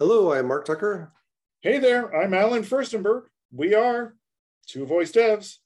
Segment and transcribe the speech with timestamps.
[0.00, 1.12] Hello, I'm Mark Tucker.
[1.60, 3.26] Hey there, I'm Allen Firstenberg.
[3.52, 4.16] We are
[4.66, 5.58] Two Voice Devs.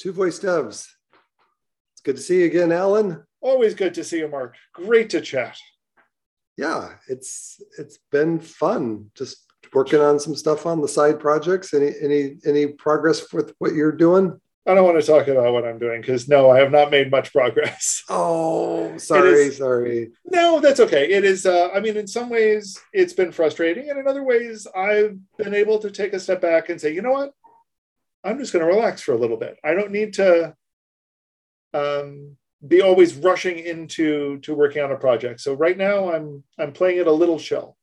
[0.00, 0.88] Two Voice Devs.
[1.92, 3.22] It's good to see you again, Allen.
[3.40, 4.56] Always good to see you, Mark.
[4.74, 5.56] Great to chat.
[6.56, 9.12] Yeah, it's it's been fun.
[9.14, 9.36] Just
[9.72, 11.72] working on some stuff on the side projects.
[11.72, 14.40] Any any any progress with what you're doing?
[14.64, 17.10] I don't want to talk about what I'm doing because no, I have not made
[17.10, 18.04] much progress.
[18.08, 20.10] Oh, sorry, is, sorry.
[20.24, 21.10] No, that's okay.
[21.10, 21.46] It is.
[21.46, 25.54] Uh, I mean, in some ways, it's been frustrating, and in other ways, I've been
[25.54, 27.32] able to take a step back and say, you know what,
[28.22, 29.56] I'm just going to relax for a little bit.
[29.64, 30.54] I don't need to
[31.74, 35.40] um, be always rushing into to working on a project.
[35.40, 37.76] So right now, I'm I'm playing it a little shell.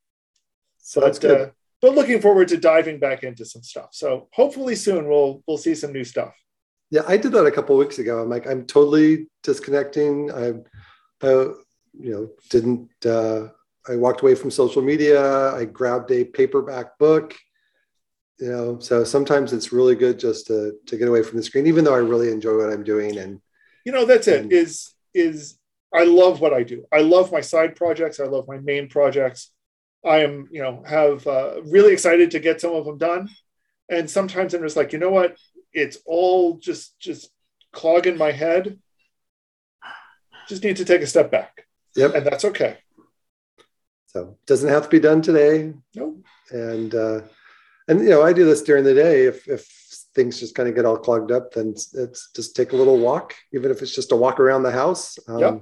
[0.77, 1.49] So that's good.
[1.49, 3.89] Uh, but looking forward to diving back into some stuff.
[3.91, 6.35] So hopefully soon we'll we'll see some new stuff.
[6.91, 8.21] Yeah, I did that a couple weeks ago.
[8.21, 10.31] I'm like, I'm totally disconnecting.
[10.31, 10.53] I,
[11.25, 12.89] I you know, didn't.
[13.05, 13.49] Uh,
[13.87, 15.53] I walked away from social media.
[15.53, 17.35] I grabbed a paperback book.
[18.39, 21.67] You know, so sometimes it's really good just to to get away from the screen,
[21.67, 23.17] even though I really enjoy what I'm doing.
[23.17, 23.41] And
[23.85, 24.55] you know, that's and, it.
[24.55, 25.59] Is is
[25.93, 26.85] I love what I do.
[26.91, 28.19] I love my side projects.
[28.19, 29.51] I love my main projects.
[30.05, 33.29] I am, you know, have uh, really excited to get some of them done.
[33.89, 35.35] And sometimes I'm just like, you know what?
[35.79, 37.31] It's all just just
[37.71, 38.79] clogging my head.
[40.47, 41.65] Just need to take a step back.
[41.95, 42.15] Yep.
[42.15, 42.77] And that's okay.
[44.07, 45.73] So it doesn't have to be done today.
[45.95, 46.25] No nope.
[46.51, 47.21] and uh
[47.87, 49.25] and you know i do this during the day.
[49.25, 49.67] If if
[50.15, 52.97] things just kind of get all clogged up then it's, it's just take a little
[52.97, 55.19] walk even if it's just a walk around the house.
[55.27, 55.61] Um, yep.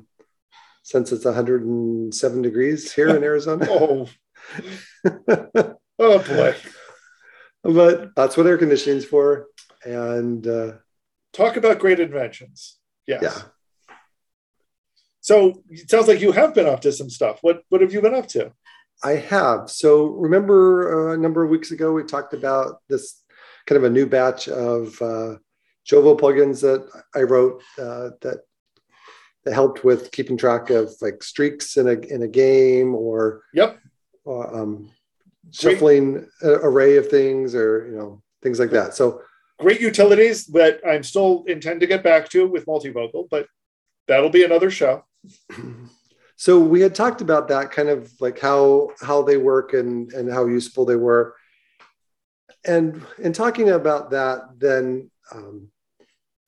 [0.83, 3.67] since it's 107 degrees here in arizona.
[5.05, 5.73] Oh.
[5.99, 6.55] Oh boy.
[7.63, 9.47] But that's what air conditioning's for
[9.83, 10.73] and uh,
[11.33, 12.77] talk about great inventions.
[13.05, 13.21] Yes.
[13.21, 13.41] Yeah.
[15.21, 17.39] So it sounds like you have been up to some stuff.
[17.41, 18.53] What what have you been up to?
[19.03, 19.69] I have.
[19.69, 23.23] So remember uh, a number of weeks ago we talked about this
[23.65, 25.35] kind of a new batch of uh,
[25.85, 28.39] Jovo plugins that I wrote uh, that
[29.43, 33.79] that helped with keeping track of like streaks in a in a game or yep
[34.25, 34.91] um,
[35.51, 38.93] shuffling array of things or you know things like that.
[38.93, 39.21] So
[39.59, 43.47] great utilities that I'm still intend to get back to with multivocal, but
[44.07, 45.05] that'll be another show.
[46.39, 50.31] So we had talked about that kind of like how how they work and and
[50.31, 51.35] how useful they were.
[52.63, 55.69] And in talking about that, then um,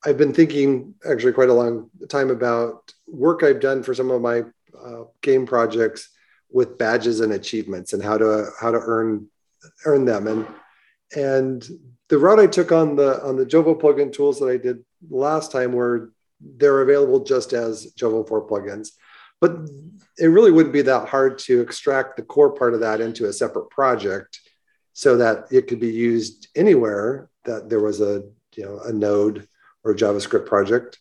[0.04, 4.22] I've been thinking actually quite a long time about work I've done for some of
[4.22, 4.44] my
[4.80, 6.08] uh, game projects
[6.50, 9.26] with badges and achievements and how to how to earn
[9.84, 10.46] earn them and
[11.16, 11.68] and
[12.10, 15.52] the route I took on the on the Jovo plugin tools that I did last
[15.52, 18.90] time were they're available just as Jovo 4 plugins.
[19.40, 19.52] But
[20.18, 23.32] it really wouldn't be that hard to extract the core part of that into a
[23.32, 24.40] separate project
[24.92, 28.24] so that it could be used anywhere that there was a
[28.56, 29.48] you know a node
[29.84, 30.98] or a JavaScript project.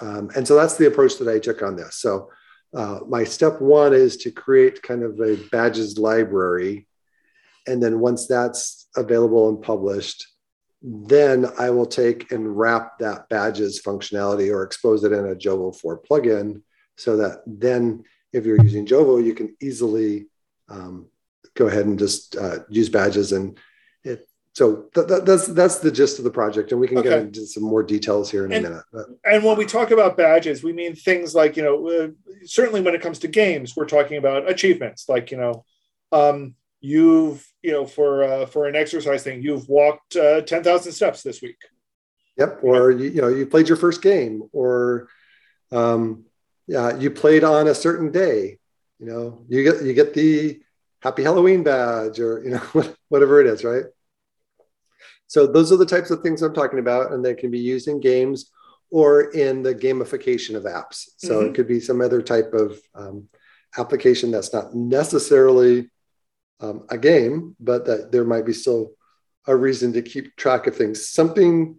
[0.00, 1.96] Um, and so that's the approach that I took on this.
[1.96, 2.30] So
[2.74, 6.86] uh, my step one is to create kind of a badges library.
[7.66, 10.26] And then once that's available and published,
[10.82, 15.74] then I will take and wrap that badges functionality or expose it in a Jovo
[15.74, 16.62] 4 plugin
[16.96, 20.26] so that then if you're using Jovo, you can easily
[20.68, 21.06] um,
[21.54, 23.32] go ahead and just uh, use badges.
[23.32, 23.58] And
[24.02, 26.72] it, so th- th- that's, that's the gist of the project.
[26.72, 27.10] And we can okay.
[27.10, 28.84] get into some more details here in and, a minute.
[28.92, 29.06] But.
[29.24, 32.08] And when we talk about badges, we mean things like, you know, uh,
[32.44, 35.64] certainly when it comes to games, we're talking about achievements like, you know,
[36.10, 41.22] um, you've you know for uh, for an exercise thing you've walked uh, 10,000 steps
[41.22, 41.56] this week.
[42.36, 42.60] Yep.
[42.62, 45.08] Or you, you know you played your first game or
[45.70, 46.24] um,
[46.66, 48.58] yeah you played on a certain day
[48.98, 50.60] you know you get you get the
[51.00, 53.84] happy halloween badge or you know whatever it is right?
[55.28, 57.88] So those are the types of things i'm talking about and they can be used
[57.88, 58.50] in games
[58.90, 61.08] or in the gamification of apps.
[61.16, 61.48] So mm-hmm.
[61.48, 63.28] it could be some other type of um,
[63.78, 65.90] application that's not necessarily
[66.62, 68.92] um, a game, but that there might be still
[69.46, 71.08] a reason to keep track of things.
[71.08, 71.78] Something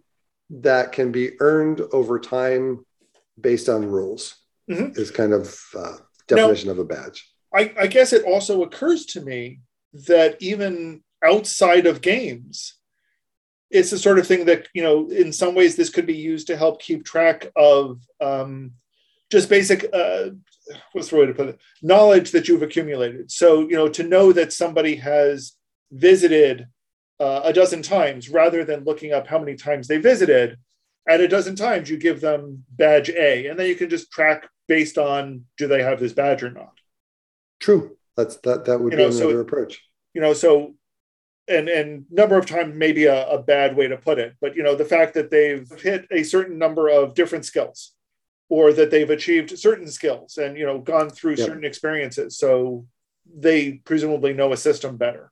[0.50, 2.84] that can be earned over time
[3.40, 4.36] based on rules
[4.70, 4.98] mm-hmm.
[5.00, 5.96] is kind of uh,
[6.28, 7.28] definition now, of a badge.
[7.52, 9.60] I, I guess it also occurs to me
[10.06, 12.74] that even outside of games,
[13.70, 16.46] it's the sort of thing that you know in some ways this could be used
[16.48, 18.72] to help keep track of um,
[19.30, 20.30] just basic uh,
[20.92, 21.58] what's the way to put it?
[21.82, 23.30] Knowledge that you've accumulated.
[23.30, 25.52] So you know to know that somebody has
[25.92, 26.66] visited
[27.20, 30.58] uh, a dozen times rather than looking up how many times they visited
[31.08, 34.48] at a dozen times you give them badge a and then you can just track
[34.68, 36.72] based on do they have this badge or not.
[37.60, 37.96] True.
[38.16, 39.82] That's that that would you be know, another so approach.
[40.12, 40.74] You know, so
[41.48, 44.62] and and number of times maybe a, a bad way to put it, but you
[44.62, 47.93] know, the fact that they've hit a certain number of different skills
[48.48, 51.46] or that they've achieved certain skills and you know gone through yep.
[51.46, 52.36] certain experiences.
[52.36, 52.86] So
[53.34, 55.30] they presumably know a system better.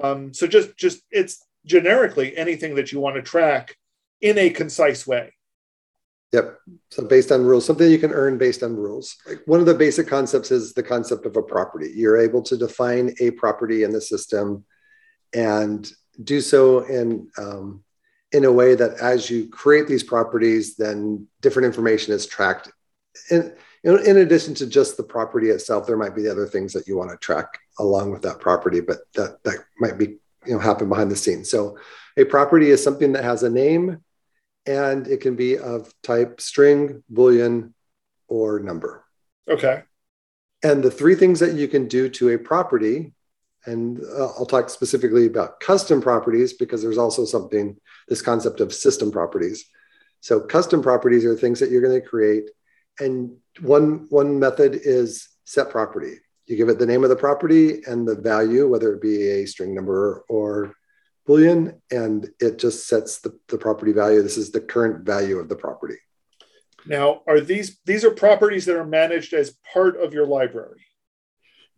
[0.00, 3.76] Um, so just just it's generically anything that you want to track
[4.20, 5.34] in a concise way.
[6.32, 6.58] Yep.
[6.90, 9.16] So based on rules something you can earn based on rules.
[9.26, 11.92] Like one of the basic concepts is the concept of a property.
[11.94, 14.64] You're able to define a property in the system
[15.32, 15.88] and
[16.22, 17.83] do so in um,
[18.34, 22.70] in a way that as you create these properties, then different information is tracked.
[23.30, 23.54] And
[23.84, 26.88] you know, in addition to just the property itself, there might be other things that
[26.88, 30.16] you want to track along with that property, but that that might be
[30.46, 31.48] you know happen behind the scenes.
[31.48, 31.78] So
[32.16, 34.02] a property is something that has a name
[34.66, 37.72] and it can be of type string, boolean,
[38.26, 39.04] or number.
[39.48, 39.82] Okay.
[40.64, 43.12] And the three things that you can do to a property
[43.66, 47.76] and uh, I'll talk specifically about custom properties because there's also something,
[48.08, 49.66] this concept of system properties.
[50.20, 52.50] So custom properties are things that you're going to create.
[52.98, 56.14] And one, one method is set property.
[56.46, 59.46] You give it the name of the property and the value, whether it be a
[59.46, 60.74] string number or
[61.26, 64.22] Boolean, and it just sets the, the property value.
[64.22, 65.96] This is the current value of the property.
[66.86, 70.84] Now, are these these are properties that are managed as part of your library?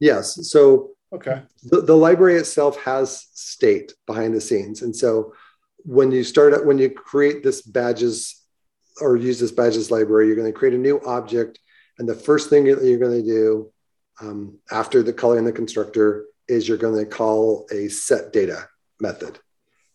[0.00, 0.50] Yes.
[0.50, 1.43] So Okay.
[1.62, 4.82] The, the library itself has state behind the scenes.
[4.82, 5.32] And so
[5.86, 8.42] when you start up, when you create this badges
[9.00, 11.60] or use this badges library, you're going to create a new object.
[11.98, 13.72] And the first thing you're going to do
[14.20, 18.68] um, after the calling the constructor is you're going to call a set data
[19.00, 19.38] method.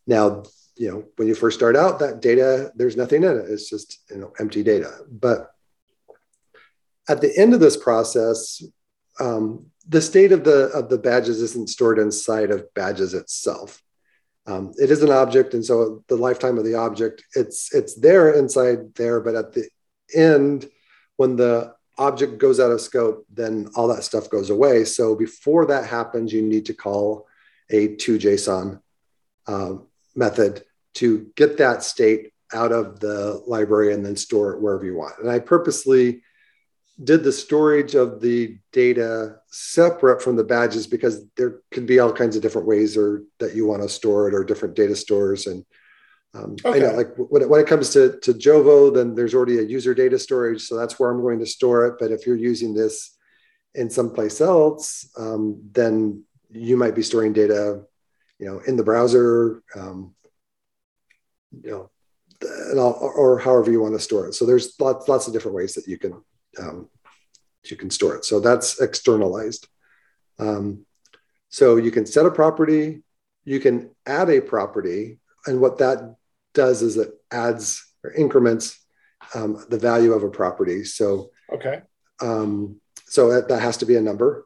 [0.08, 0.44] Now,
[0.78, 3.46] you know, when you first start out, that data, there's nothing in it.
[3.50, 4.92] It's just, you know, empty data.
[5.10, 5.52] But
[7.10, 8.64] at the end of this process,
[9.20, 13.82] um, the state of the of the badges isn't stored inside of badges itself.
[14.48, 18.34] Um, it is an object, and so the lifetime of the object it's it's there
[18.34, 19.70] inside there, but at the
[20.16, 20.70] end,
[21.18, 24.84] when the object goes out of scope, then all that stuff goes away.
[24.84, 27.28] So before that happens, you need to call
[27.70, 28.82] a to JSON
[29.48, 29.74] uh,
[30.16, 30.64] method
[30.96, 35.20] to get that state out of the library and then store it wherever you want.
[35.20, 36.24] And I purposely
[37.04, 42.14] did the storage of the data separate from the badges because there could be all
[42.14, 45.48] kinds of different ways or that you want to store it or different data stores
[45.48, 45.66] and
[46.34, 46.78] um, okay.
[46.78, 49.64] I know like when it, when it comes to, to Jovo, then there's already a
[49.64, 50.62] user data storage.
[50.62, 51.96] So that's where I'm going to store it.
[52.00, 53.18] But if you're using this
[53.76, 57.84] in someplace else, um, then you might be storing data,
[58.40, 60.16] you know, in the browser, um,
[61.52, 61.90] you know,
[62.42, 64.34] or, or however you want to store it.
[64.34, 66.24] So there's lots, lots of different ways that you can
[66.60, 66.90] um,
[67.70, 68.26] you can store it.
[68.26, 69.68] So that's externalized.
[70.40, 70.86] Um,
[71.50, 73.04] so you can set a property,
[73.44, 76.16] you can add a property, and what that
[76.54, 78.80] does is it adds or increments
[79.36, 80.84] um, the value of a property.
[80.84, 81.82] So okay,
[82.22, 84.46] um, so that, that, has to be a number,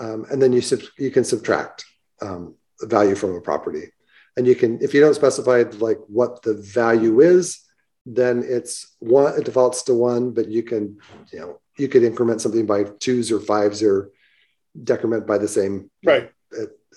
[0.00, 1.84] um, and then you sub- you can subtract
[2.20, 3.92] um, the value from a property,
[4.36, 7.60] and you can if you don't specify like what the value is,
[8.06, 10.98] then it's one it defaults to one but you can
[11.32, 14.10] you know you could increment something by twos or fives or
[14.82, 15.90] decrement by the same.
[16.04, 16.30] Right.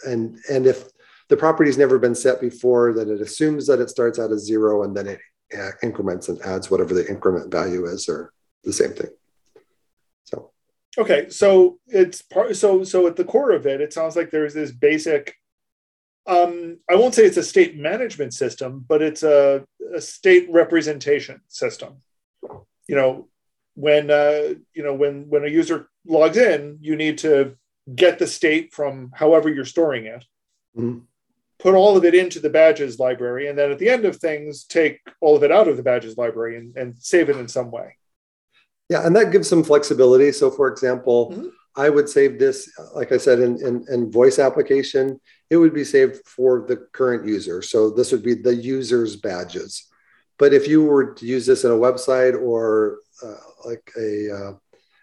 [0.06, 0.90] And and if
[1.30, 4.84] the property's never been set before then it assumes that it starts out as zero
[4.84, 5.20] and then it
[5.58, 9.10] uh, increments and adds whatever the increment value is or the same thing.
[10.26, 10.52] So.
[10.98, 11.30] Okay.
[11.30, 14.72] So it's part so so at the core of it it sounds like there's this
[14.72, 15.36] basic
[16.28, 19.66] um, I won't say it's a state management system, but it's a,
[19.96, 22.02] a state representation system.
[22.88, 23.28] You know,
[23.76, 27.56] when uh, you know when when a user logs in, you need to
[27.94, 30.26] get the state from however you're storing it,
[30.78, 31.00] mm-hmm.
[31.60, 34.66] put all of it into the badges library, and then at the end of things,
[34.66, 37.72] take all of it out of the badges library and, and save it in some
[37.72, 37.96] way.
[38.90, 40.32] Yeah, and that gives some flexibility.
[40.32, 41.48] So, for example, mm-hmm.
[41.76, 45.20] I would save this, like I said, in, in, in, voice application,
[45.50, 47.62] it would be saved for the current user.
[47.62, 49.88] So this would be the user's badges.
[50.38, 53.36] But if you were to use this in a website or uh,
[53.66, 54.54] like a, uh,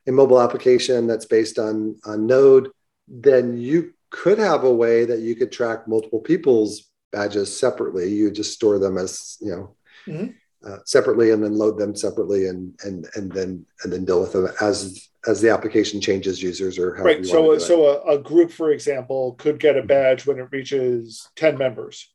[0.06, 2.70] a mobile application that's based on, on Node,
[3.08, 8.12] then you could have a way that you could track multiple people's badges separately.
[8.12, 10.30] You just store them as, you know, mm-hmm.
[10.66, 14.32] Uh, separately and then load them separately and, and, and then, and then deal with
[14.32, 18.50] them as as the application changes users or how right so so a, a, group
[18.50, 19.86] for example could get a mm-hmm.
[19.86, 22.10] badge when it reaches 10 members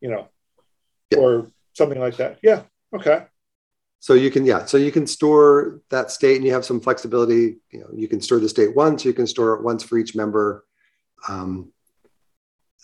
[0.00, 0.28] you know
[1.10, 1.18] yeah.
[1.18, 2.62] or something like that yeah
[2.94, 3.24] okay
[3.98, 7.56] so you can yeah so you can store that state and you have some flexibility
[7.72, 10.14] you know you can store the state once you can store it once for each
[10.14, 10.64] member
[11.28, 11.72] um,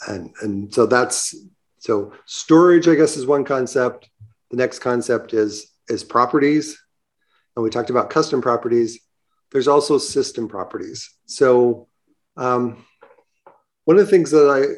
[0.08, 1.36] and and so that's
[1.78, 4.08] so storage, I guess, is one concept.
[4.50, 6.78] The next concept is is properties,
[7.56, 9.00] and we talked about custom properties.
[9.50, 11.10] There's also system properties.
[11.26, 11.88] So
[12.36, 12.84] um,
[13.84, 14.74] one of the things that I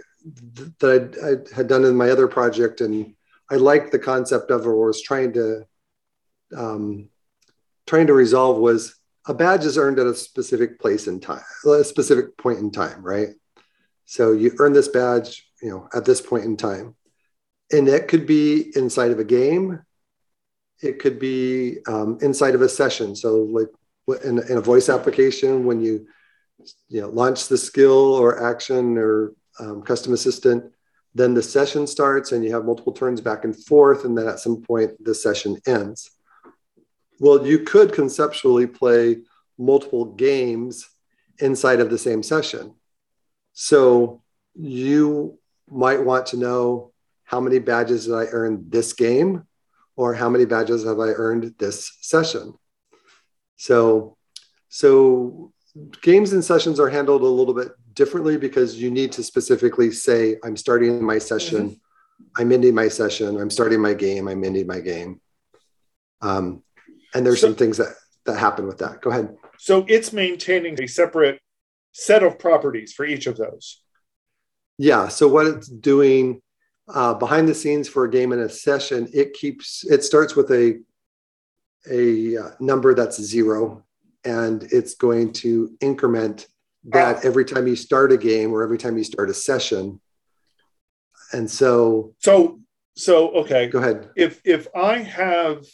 [0.78, 3.14] that I, I, had done in my other project, and
[3.50, 5.66] I liked the concept of, or was trying to
[6.56, 7.08] um,
[7.86, 8.96] trying to resolve, was
[9.26, 13.02] a badge is earned at a specific place in time, a specific point in time,
[13.02, 13.28] right?
[14.06, 16.96] So you earn this badge, you know, at this point in time,
[17.72, 19.80] and it could be inside of a game.
[20.82, 23.14] It could be um, inside of a session.
[23.14, 23.68] So like
[24.24, 26.06] in, in a voice application, when you
[26.88, 30.72] you know launch the skill or action or um, custom assistant,
[31.14, 34.40] then the session starts and you have multiple turns back and forth, and then at
[34.40, 36.10] some point the session ends.
[37.18, 39.18] Well, you could conceptually play
[39.58, 40.88] multiple games
[41.38, 42.74] inside of the same session.
[43.52, 44.22] So
[44.54, 46.89] you might want to know
[47.30, 49.44] how many badges did I earn this game,
[49.94, 52.54] or how many badges have I earned this session.
[53.56, 54.16] So,
[54.68, 55.52] so
[56.02, 60.38] games and sessions are handled a little bit differently because you need to specifically say,
[60.42, 62.42] I'm starting my session, mm-hmm.
[62.42, 65.20] I'm ending my session, I'm starting my game, I'm ending my game.
[66.20, 66.64] Um,
[67.14, 67.94] and there's so, some things that,
[68.24, 69.02] that happen with that.
[69.02, 69.36] Go ahead.
[69.56, 71.40] So it's maintaining a separate
[71.92, 73.82] set of properties for each of those.
[74.78, 75.06] Yeah.
[75.06, 76.42] So what it's doing
[76.94, 80.50] uh, behind the scenes for a game in a session, it keeps, it starts with
[80.50, 80.80] a,
[81.90, 83.84] a uh, number that's zero
[84.24, 86.46] and it's going to increment
[86.84, 90.00] that every time you start a game or every time you start a session.
[91.32, 92.60] And so, so,
[92.96, 93.68] so, okay.
[93.68, 94.10] Go ahead.
[94.16, 95.64] If, if I have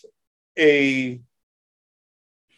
[0.58, 1.20] a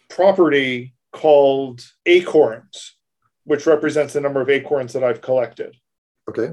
[0.08, 2.96] property called acorns,
[3.44, 5.76] which represents the number of acorns that I've collected.
[6.28, 6.50] Okay.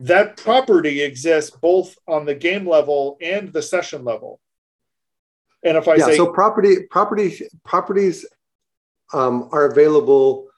[0.00, 4.40] That property exists both on the game level and the session level.
[5.62, 8.26] And if I yeah, say so property property properties
[9.12, 10.48] um, are available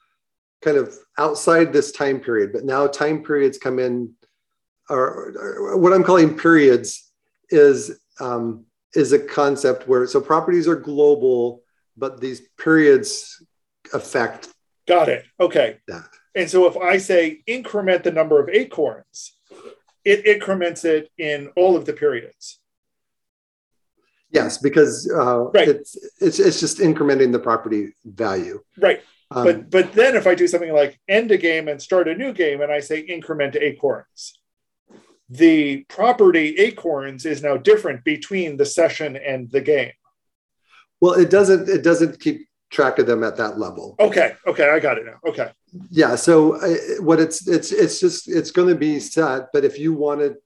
[0.61, 4.13] kind of outside this time period, but now time periods come in,
[4.89, 7.11] or, or what I'm calling periods
[7.49, 11.63] is um, is a concept where so properties are global,
[11.97, 13.43] but these periods
[13.93, 14.49] affect.
[14.87, 15.25] Got it.
[15.39, 15.77] Okay.
[15.87, 16.09] That.
[16.35, 19.35] And so if I say increment the number of acorns,
[20.05, 22.59] it increments it in all of the periods.
[24.31, 25.67] Yes, because uh, right.
[25.67, 28.61] it's, it's it's just incrementing the property value.
[28.77, 29.01] Right.
[29.31, 32.15] Um, but but then if I do something like end a game and start a
[32.15, 34.39] new game, and I say increment acorns,
[35.29, 39.93] the property acorns is now different between the session and the game.
[41.01, 43.95] Well, it doesn't it doesn't keep track of them at that level.
[43.99, 44.35] Okay.
[44.45, 45.19] Okay, I got it now.
[45.27, 45.51] Okay.
[45.89, 46.15] Yeah.
[46.15, 49.93] So uh, what it's it's it's just it's going to be set, but if you
[49.93, 50.37] wanted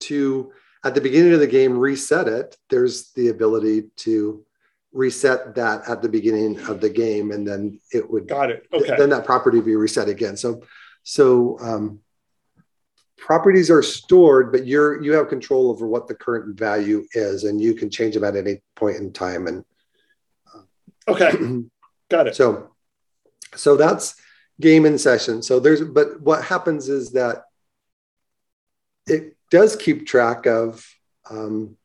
[0.00, 0.52] to
[0.84, 4.44] at the beginning of the game reset it there's the ability to
[4.92, 8.94] reset that at the beginning of the game and then it would got it okay
[8.96, 10.62] then that property would be reset again so
[11.02, 11.98] so um,
[13.16, 17.60] properties are stored but you're you have control over what the current value is and
[17.60, 19.64] you can change them at any point in time and
[20.54, 21.32] uh, okay
[22.12, 22.70] got it so
[23.54, 24.14] so that's
[24.60, 27.44] game in session so there's but what happens is that
[29.06, 30.86] it does keep track of
[31.30, 31.76] um,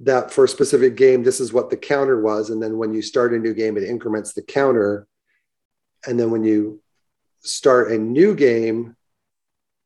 [0.00, 2.50] that for a specific game, this is what the counter was.
[2.50, 5.06] And then when you start a new game, it increments the counter.
[6.06, 6.82] And then when you
[7.40, 8.96] start a new game,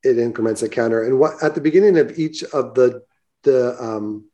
[0.02, 1.04] it increments a counter.
[1.04, 3.02] And what at the beginning of each of the
[3.42, 4.30] the um,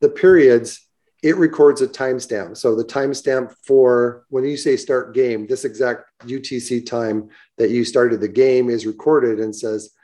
[0.00, 0.83] the periods,
[1.24, 2.54] it records a timestamp.
[2.54, 7.82] So the timestamp for when you say start game, this exact UTC time that you
[7.86, 9.94] started the game is recorded and says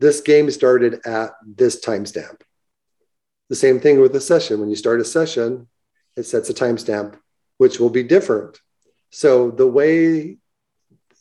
[0.00, 2.40] this game started at this timestamp.
[3.50, 4.58] The same thing with a session.
[4.58, 5.68] When you start a session,
[6.16, 7.16] it sets a timestamp,
[7.58, 8.58] which will be different.
[9.10, 10.38] So the way,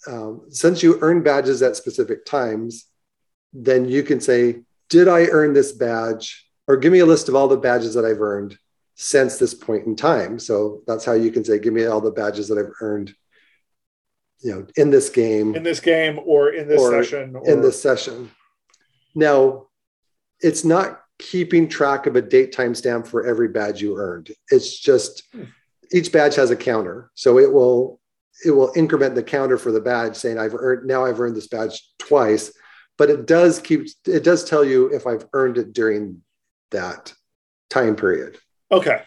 [0.08, 2.88] um, since you earn badges at specific times,
[3.53, 6.48] then you can say, did I earn this badge?
[6.67, 8.58] Or give me a list of all the badges that I've earned
[9.01, 10.37] since this point in time.
[10.37, 13.15] So that's how you can say, give me all the badges that I've earned,
[14.41, 15.55] you know, in this game.
[15.55, 17.33] In this game or in this or session.
[17.37, 17.49] Or...
[17.49, 18.29] In this session.
[19.15, 19.67] Now,
[20.41, 24.31] it's not keeping track of a date timestamp for every badge you earned.
[24.49, 25.23] It's just
[25.93, 27.09] each badge has a counter.
[27.15, 28.01] So it will
[28.45, 31.47] it will increment the counter for the badge saying I've earned now I've earned this
[31.47, 32.51] badge twice,
[32.97, 36.21] but it does keep it does tell you if I've earned it during
[36.71, 37.13] that
[37.69, 38.37] time period.
[38.71, 39.01] Okay.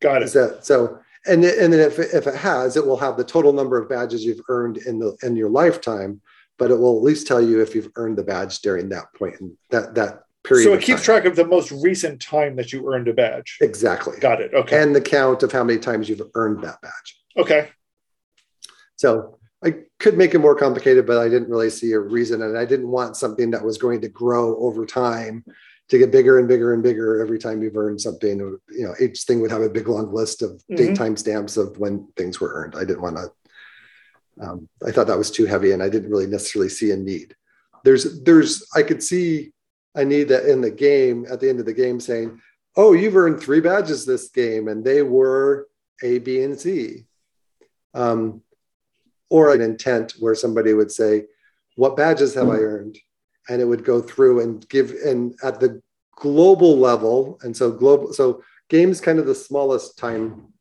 [0.00, 0.32] Got it.
[0.32, 3.76] That so and, and then if, if it has, it will have the total number
[3.76, 6.20] of badges you've earned in the in your lifetime
[6.58, 9.36] but it will at least tell you if you've earned the badge during that point
[9.40, 10.64] and that that period.
[10.64, 11.22] So it keeps time.
[11.22, 13.58] track of the most recent time that you earned a badge.
[13.60, 14.18] Exactly.
[14.18, 14.52] Got it.
[14.52, 14.82] Okay.
[14.82, 17.22] And the count of how many times you've earned that badge.
[17.36, 17.68] Okay.
[18.96, 22.42] So I could make it more complicated, but I didn't really see a reason.
[22.42, 25.44] And I didn't want something that was going to grow over time
[25.88, 28.38] to get bigger and bigger and bigger every time you've earned something.
[28.38, 30.76] You know, each thing would have a big long list of mm-hmm.
[30.76, 32.74] date time stamps of when things were earned.
[32.76, 33.30] I didn't want to.
[34.40, 37.34] Um, I thought that was too heavy, and I didn't really necessarily see a need.
[37.82, 39.50] There's, there's, I could see
[39.94, 42.40] a need that in the game at the end of the game saying,
[42.76, 45.66] "Oh, you've earned three badges this game, and they were
[46.02, 47.06] A, B, and C."
[47.94, 48.42] Um,
[49.30, 51.26] or an intent where somebody would say,
[51.76, 52.98] What badges have I earned?
[53.48, 55.82] And it would go through and give, and at the
[56.16, 60.52] global level, and so global, so games kind of the smallest time,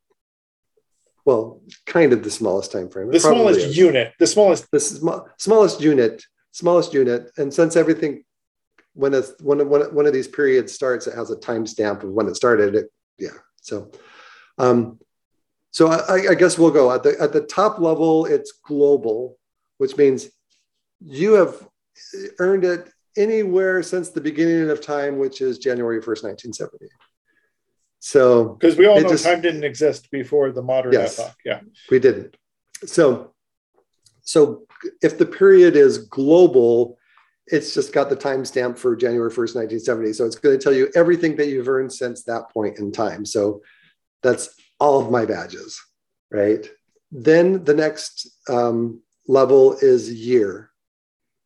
[1.25, 3.11] well, kind of the smallest time frame.
[3.11, 3.77] The smallest is.
[3.77, 7.31] unit, the smallest, the sm- smallest unit, smallest unit.
[7.37, 8.23] And since everything,
[8.93, 12.27] when it's when, when one of these periods starts, it has a timestamp of when
[12.27, 12.75] it started.
[12.75, 13.37] It, yeah.
[13.61, 13.91] So,
[14.57, 14.99] um,
[15.71, 18.25] so I, I, guess we'll go at the at the top level.
[18.25, 19.37] It's global,
[19.77, 20.29] which means
[20.99, 21.67] you have
[22.39, 26.87] earned it anywhere since the beginning of time, which is January first, nineteen seventy.
[27.99, 31.35] So because we all know just, time didn't exist before the modern yes, epoch.
[31.43, 32.37] Yeah, we didn't.
[32.85, 33.33] So
[34.21, 34.67] so
[35.01, 36.97] if the period is global,
[37.47, 40.13] it's just got the timestamp for January 1st, 1970.
[40.13, 43.25] So it's going to tell you everything that you've earned since that point in time.
[43.25, 43.61] So
[44.21, 44.49] that's
[44.79, 45.81] all of my badges,
[46.29, 46.69] right?
[47.09, 50.71] Then the next um, level is year.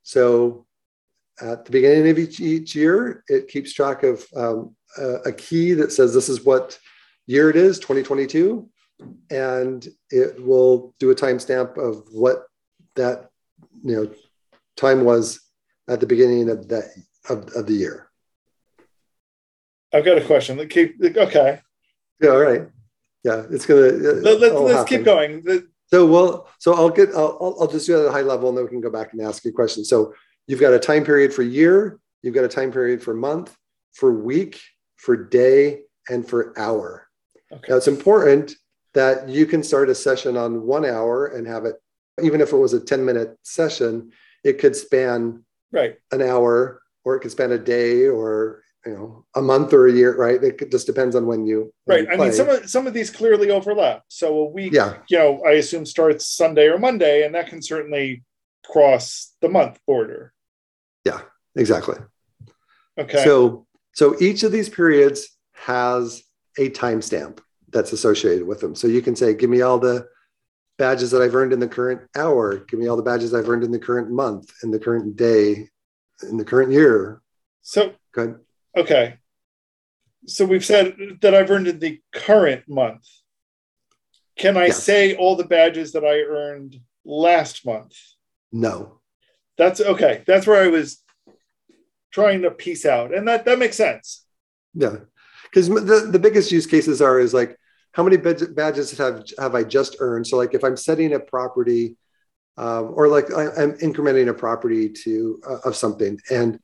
[0.04, 0.66] So
[1.42, 5.74] at the beginning of each, each year, it keeps track of um, a, a, key
[5.74, 6.78] that says this is what
[7.26, 8.70] year it is, 2022,
[9.30, 12.46] and it will do a timestamp of what
[12.96, 13.30] that
[13.84, 14.12] you know
[14.76, 15.40] time was
[15.88, 16.86] at the beginning of that
[17.30, 18.10] of, of the year.
[19.94, 20.68] I've got a question.
[20.68, 21.60] Keep Okay.
[22.22, 22.30] Yeah.
[22.30, 22.68] All right
[23.24, 23.88] yeah, it's gonna.
[23.88, 25.44] Uh, Let, us let's keep going.
[25.92, 27.10] So well, so I'll get.
[27.10, 29.12] I'll, I'll just do it at a high level, and then we can go back
[29.12, 29.90] and ask you questions.
[29.90, 30.14] So
[30.48, 32.00] you've got a time period for year.
[32.22, 33.56] You've got a time period for month,
[33.94, 34.62] for week,
[34.96, 37.08] for day, and for hour.
[37.52, 37.66] Okay.
[37.70, 38.54] Now it's important
[38.94, 41.76] that you can start a session on one hour and have it,
[42.22, 44.12] even if it was a 10 minute session,
[44.44, 49.26] it could span right an hour or it could span a day or you know
[49.36, 50.44] a month or a year right?
[50.44, 52.94] It just depends on when you when right you i mean some of some of
[52.94, 54.04] these clearly overlap.
[54.08, 54.98] So a week yeah.
[55.10, 58.24] you know i assume starts sunday or monday and that can certainly
[58.66, 60.34] cross the month border
[61.06, 61.22] yeah
[61.56, 61.98] exactly.
[62.98, 63.24] Okay.
[63.24, 66.24] So so each of these periods has
[66.58, 67.40] a timestamp
[67.70, 68.76] that's associated with them.
[68.76, 70.08] So you can say give me all the
[70.78, 72.58] badges that i've earned in the current hour.
[72.58, 75.70] Give me all the badges i've earned in the current month in the current day
[76.24, 77.22] in the current year.
[77.62, 78.40] So good
[78.76, 79.16] Okay.
[80.28, 83.08] So we've said that I've earned in the current month.
[84.38, 84.84] Can I yes.
[84.84, 87.96] say all the badges that I earned last month?
[88.52, 89.00] No.
[89.58, 90.24] That's okay.
[90.26, 91.02] That's where I was
[92.12, 93.14] trying to piece out.
[93.14, 94.26] And that, that makes sense.
[94.74, 94.98] Yeah.
[95.44, 97.58] Because the, the biggest use cases are is like,
[97.94, 100.26] how many badges have, have I just earned?
[100.26, 101.98] So like if I'm setting a property
[102.58, 106.60] um, or like I, am incrementing a property to uh, of something and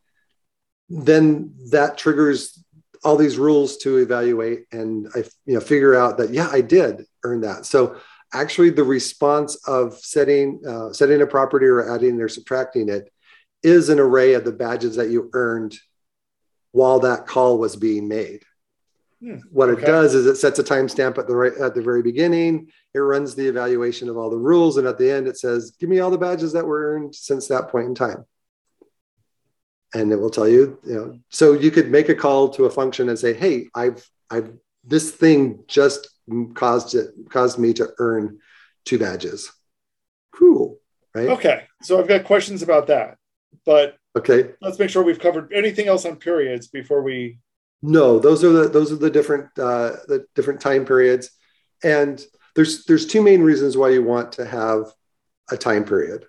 [0.90, 2.64] then that triggers
[3.04, 7.06] all these rules to evaluate and i you know figure out that yeah i did
[7.28, 7.66] earn that.
[7.66, 7.98] So
[8.34, 13.12] actually the response of setting uh, setting a property or adding or subtracting it
[13.64, 15.78] is an array of the badges that you earned
[16.72, 18.44] while that call was being made.
[19.20, 19.82] Hmm, what okay.
[19.82, 22.70] it does is it sets a timestamp at the right at the very beginning.
[22.94, 25.90] It runs the evaluation of all the rules and at the end it says give
[25.90, 28.26] me all the badges that were earned since that point in time
[29.98, 32.70] and it will tell you, you know, so you could make a call to a
[32.70, 36.08] function and say, hey, I've, I've, this thing just
[36.54, 38.40] caused it, caused me to earn
[38.86, 39.52] two badges.
[40.32, 40.78] Cool.
[41.16, 41.30] Right.
[41.30, 41.64] Okay.
[41.82, 43.18] So I've got questions about that,
[43.66, 44.52] but okay.
[44.62, 47.40] Let's make sure we've covered anything else on periods before we.
[47.82, 51.32] No, those are the, those are the different, uh, the different time periods.
[51.84, 52.24] And
[52.56, 54.92] there's, there's two main reasons why you want to have
[55.50, 56.26] a time period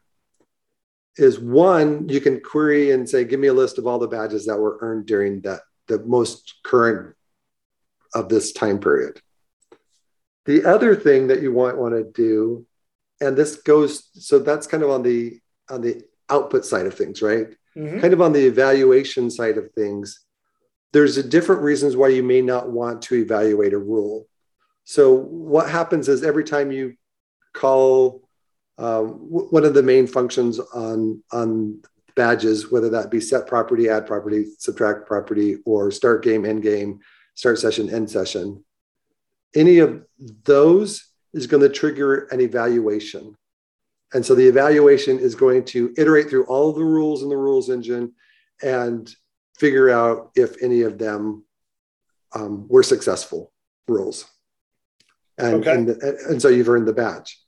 [1.18, 4.46] is one, you can query and say, give me a list of all the badges
[4.46, 7.14] that were earned during that, the most current
[8.14, 9.20] of this time period.
[10.46, 12.66] The other thing that you might want to do,
[13.20, 17.20] and this goes, so that's kind of on the on the output side of things,
[17.20, 17.48] right?
[17.76, 18.00] Mm-hmm.
[18.00, 20.24] Kind of on the evaluation side of things,
[20.92, 24.26] there's a different reasons why you may not want to evaluate a rule.
[24.84, 26.94] So what happens is every time you
[27.52, 28.22] call
[28.78, 31.82] um, w- one of the main functions on on
[32.14, 36.98] badges, whether that be set property, add property, subtract property, or start game, end game,
[37.34, 38.64] start session, end session.
[39.54, 40.04] Any of
[40.44, 43.36] those is going to trigger an evaluation.
[44.12, 47.36] And so the evaluation is going to iterate through all of the rules in the
[47.36, 48.14] rules engine
[48.62, 49.08] and
[49.58, 51.44] figure out if any of them
[52.34, 53.52] um, were successful
[53.86, 54.24] rules.
[55.36, 55.74] And, okay.
[55.74, 57.38] and, and, so you've earned the badge.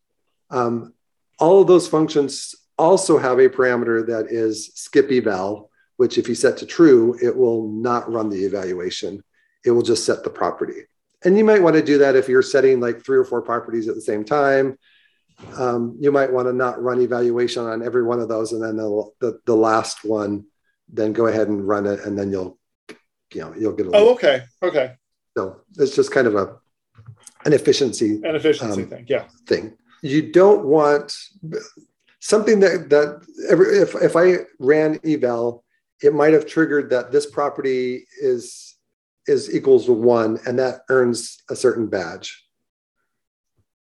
[0.51, 0.95] Um,
[1.41, 6.35] all of those functions also have a parameter that is skip eval, which if you
[6.35, 9.23] set to true, it will not run the evaluation.
[9.65, 10.83] It will just set the property.
[11.25, 13.89] And you might want to do that if you're setting like three or four properties
[13.89, 14.79] at the same time.
[15.57, 18.77] Um, you might want to not run evaluation on every one of those, and then
[18.77, 20.45] the, the, the last one,
[20.89, 22.59] then go ahead and run it, and then you'll,
[23.33, 23.91] you know, you'll get a.
[23.95, 24.95] Oh, okay, okay.
[25.37, 26.57] So it's just kind of a
[27.47, 29.25] an efficiency an efficiency um, thing, yeah.
[29.47, 31.17] Thing you don't want
[32.21, 35.65] something that that every, if if I ran eval,
[36.03, 38.77] it might have triggered that this property is
[39.27, 42.45] is equals to one, and that earns a certain badge.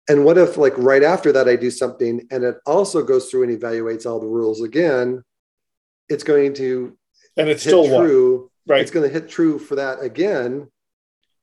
[0.08, 3.44] And what if like right after that I do something and it also goes through
[3.44, 5.24] and evaluates all the rules again?
[6.08, 6.96] It's going to
[7.36, 8.38] and it's still true.
[8.38, 8.48] One.
[8.68, 8.80] Right.
[8.80, 10.68] It's going to hit true for that again.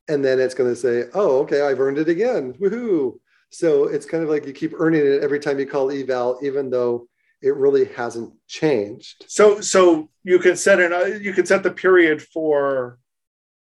[0.09, 2.53] And then it's going to say, oh, okay, I've earned it again.
[2.53, 3.19] Woohoo.
[3.53, 6.71] So it's kind of like you keep earning it every time you call eval, even
[6.71, 7.07] though
[7.41, 9.25] it really hasn't changed.
[9.27, 12.97] So so you can set an you can set the period for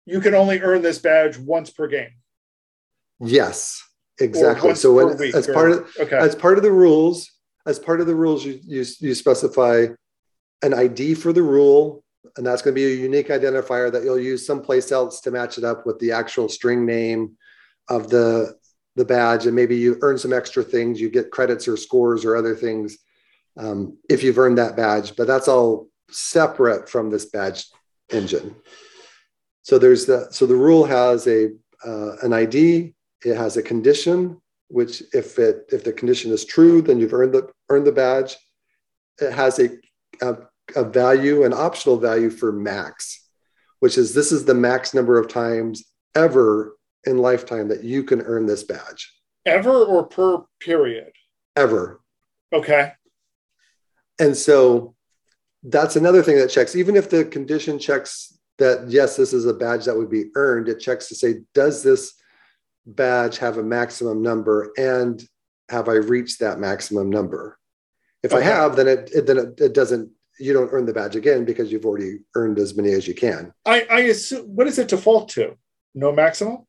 [0.05, 2.11] you can only earn this badge once per game.
[3.19, 3.83] Yes,
[4.19, 4.75] exactly.
[4.75, 6.17] So when, as or, part of okay.
[6.17, 7.29] as part of the rules,
[7.65, 9.87] as part of the rules, you you, you specify
[10.61, 12.03] an ID for the rule,
[12.37, 15.57] and that's going to be a unique identifier that you'll use someplace else to match
[15.57, 17.35] it up with the actual string name
[17.89, 18.55] of the
[18.95, 22.35] the badge and maybe you earn some extra things you get credits or scores or
[22.35, 22.97] other things
[23.57, 27.65] um, if you've earned that badge but that's all separate from this badge
[28.11, 28.55] engine.
[29.63, 31.51] So there's the so the rule has a
[31.85, 36.81] uh, an id it has a condition which if it if the condition is true
[36.81, 38.37] then you've earned the earned the badge.
[39.19, 39.69] It has a,
[40.21, 40.37] a,
[40.75, 43.29] a value an optional value for max
[43.79, 45.83] which is this is the max number of times
[46.15, 46.75] ever
[47.05, 49.13] in lifetime that you can earn this badge.
[49.45, 51.11] Ever or per period?
[51.55, 52.01] Ever.
[52.53, 52.93] Okay.
[54.19, 54.95] And so
[55.63, 59.53] that's another thing that checks, even if the condition checks that, yes, this is a
[59.53, 62.13] badge that would be earned, it checks to say, does this
[62.85, 65.23] badge have a maximum number and
[65.69, 67.57] have I reached that maximum number?
[68.23, 68.43] If okay.
[68.43, 70.11] I have, then it, it then it, it, doesn't.
[70.39, 73.51] You don't earn the badge again because you've already earned as many as you can.
[73.65, 74.45] I, I assume.
[74.45, 75.57] What does it default to?
[75.95, 76.65] No maximum.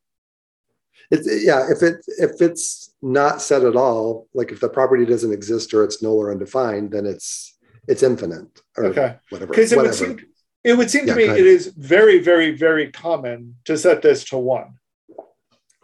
[1.12, 1.66] It's yeah.
[1.70, 5.84] If it if it's not set at all, like if the property doesn't exist or
[5.84, 9.16] it's null or undefined, then it's it's infinite or okay.
[9.28, 9.50] whatever.
[9.50, 10.18] Because it would seem
[10.64, 14.24] it would seem yeah, to me it is very very very common to set this
[14.30, 14.78] to one.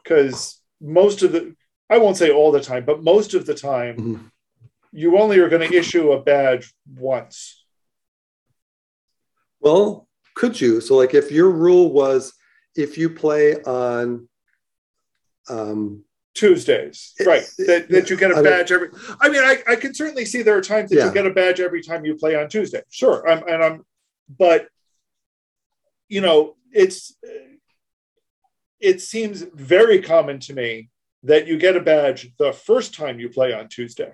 [0.03, 1.55] Because most of the
[1.91, 4.27] I won't say all the time, but most of the time, mm-hmm.
[4.93, 7.65] you only are going to issue a badge once.
[9.61, 10.81] Well, could you?
[10.81, 12.33] So, like, if your rule was
[12.77, 14.29] if you play on
[15.49, 16.05] um,
[16.39, 17.45] Tuesdays, right?
[17.59, 18.91] That, that you get a badge every.
[19.21, 21.07] I mean, I, I can certainly see there are times that yeah.
[21.07, 22.83] you get a badge every time you play on Tuesday.
[22.91, 23.87] Sure, I'm, and I'm,
[24.39, 24.69] but
[26.09, 27.17] you know, it's
[28.79, 30.91] it seems very common to me
[31.25, 34.13] that you get a badge the first time you play on Tuesday.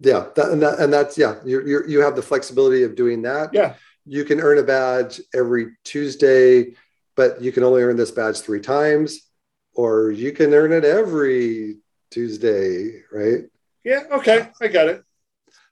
[0.00, 3.22] Yeah, that, and, that, and that's yeah, you you you have the flexibility of doing
[3.22, 3.50] that.
[3.52, 6.74] Yeah, you can earn a badge every Tuesday,
[7.14, 9.27] but you can only earn this badge three times
[9.74, 11.76] or you can earn it every
[12.10, 13.44] Tuesday, right?
[13.84, 15.04] Yeah, okay, I got it.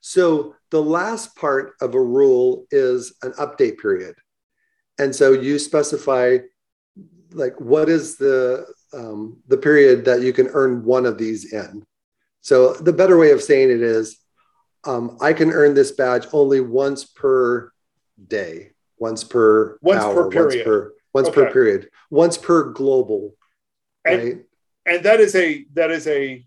[0.01, 4.15] So the last part of a rule is an update period.
[4.99, 6.39] And so you specify
[7.33, 11.85] like what is the um, the period that you can earn one of these in.
[12.41, 14.19] So the better way of saying it is
[14.85, 17.73] um, I can earn this badge only once per
[18.29, 20.57] day, once per once hour, per period.
[20.57, 21.35] once per once okay.
[21.35, 23.35] per period, once per global
[24.07, 24.45] right.
[24.87, 26.45] and that is a that is a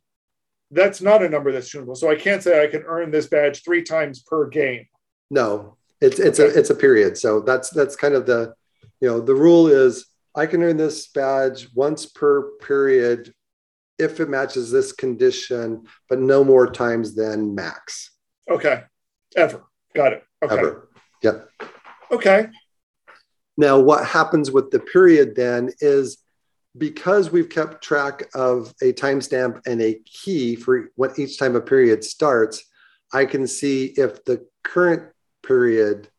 [0.72, 1.96] that's not a number that's tunable.
[1.96, 4.86] So I can't say I can earn this badge three times per game.
[5.32, 6.54] No, it's it's okay.
[6.54, 7.18] a it's a period.
[7.18, 8.54] So that's that's kind of the
[9.02, 13.34] you know the rule is I can earn this badge once per period
[13.98, 18.12] if it matches this condition, but no more times than max.
[18.50, 18.84] Okay.
[19.36, 19.64] Ever.
[19.94, 20.24] Got it.
[20.44, 20.58] Okay.
[20.58, 20.90] Ever.
[21.22, 21.50] Yep.
[22.12, 22.48] Okay.
[23.58, 26.18] Now, what happens with the period then is
[26.78, 31.62] because we've kept track of a timestamp and a key for what each time a
[31.62, 32.64] period starts,
[33.12, 35.12] I can see if the current
[35.44, 36.10] period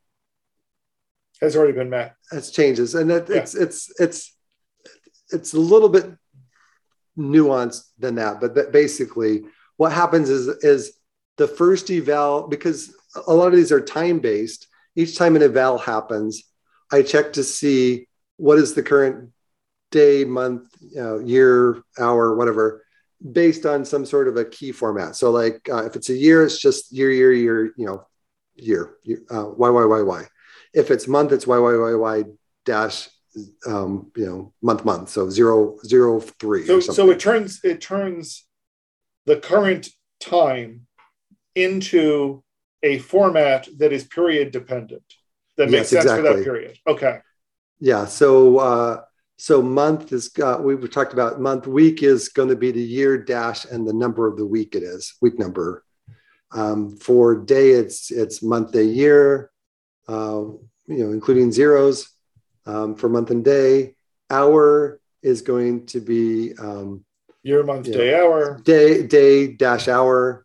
[1.41, 2.17] has already been met.
[2.33, 3.37] Has changes, and it, yeah.
[3.37, 4.37] it's it's it's
[5.31, 6.11] it's a little bit
[7.19, 9.45] nuanced than that, but basically,
[9.77, 10.99] what happens is is
[11.37, 12.95] the first eval because
[13.27, 14.67] a lot of these are time based.
[14.97, 16.43] Each time an eval happens,
[16.93, 19.31] I check to see what is the current
[19.91, 22.85] day, month, you know, year, hour, whatever,
[23.33, 25.17] based on some sort of a key format.
[25.17, 28.07] So, like uh, if it's a year, it's just year, year, year, you know,
[28.55, 30.25] year, year uh, y, y, y, y.
[30.73, 32.25] If it's month, it's y, y, y, y
[32.65, 33.09] dash,
[33.67, 35.09] um, you know, month, month.
[35.11, 36.67] So zero, zero, three.
[36.67, 38.47] So, so it turns it turns
[39.27, 39.89] the current
[40.21, 40.87] time
[41.55, 42.43] into
[42.83, 45.03] a format that is period dependent
[45.57, 46.31] that makes yes, sense exactly.
[46.31, 46.79] for that period.
[46.87, 47.19] Okay.
[47.81, 48.07] Yeah.
[48.07, 49.03] So uh,
[49.41, 51.67] so month is uh, we've talked about month.
[51.67, 54.83] Week is going to be the year dash and the number of the week it
[54.83, 55.83] is week number.
[56.53, 59.51] Um, for day, it's it's month, day, year.
[60.07, 60.43] Uh,
[60.87, 62.11] you know, including zeros
[62.67, 63.95] um, for month and day.
[64.29, 67.03] Hour is going to be um,
[67.43, 68.61] year, month, day, know, hour.
[68.63, 70.45] Day, day dash hour.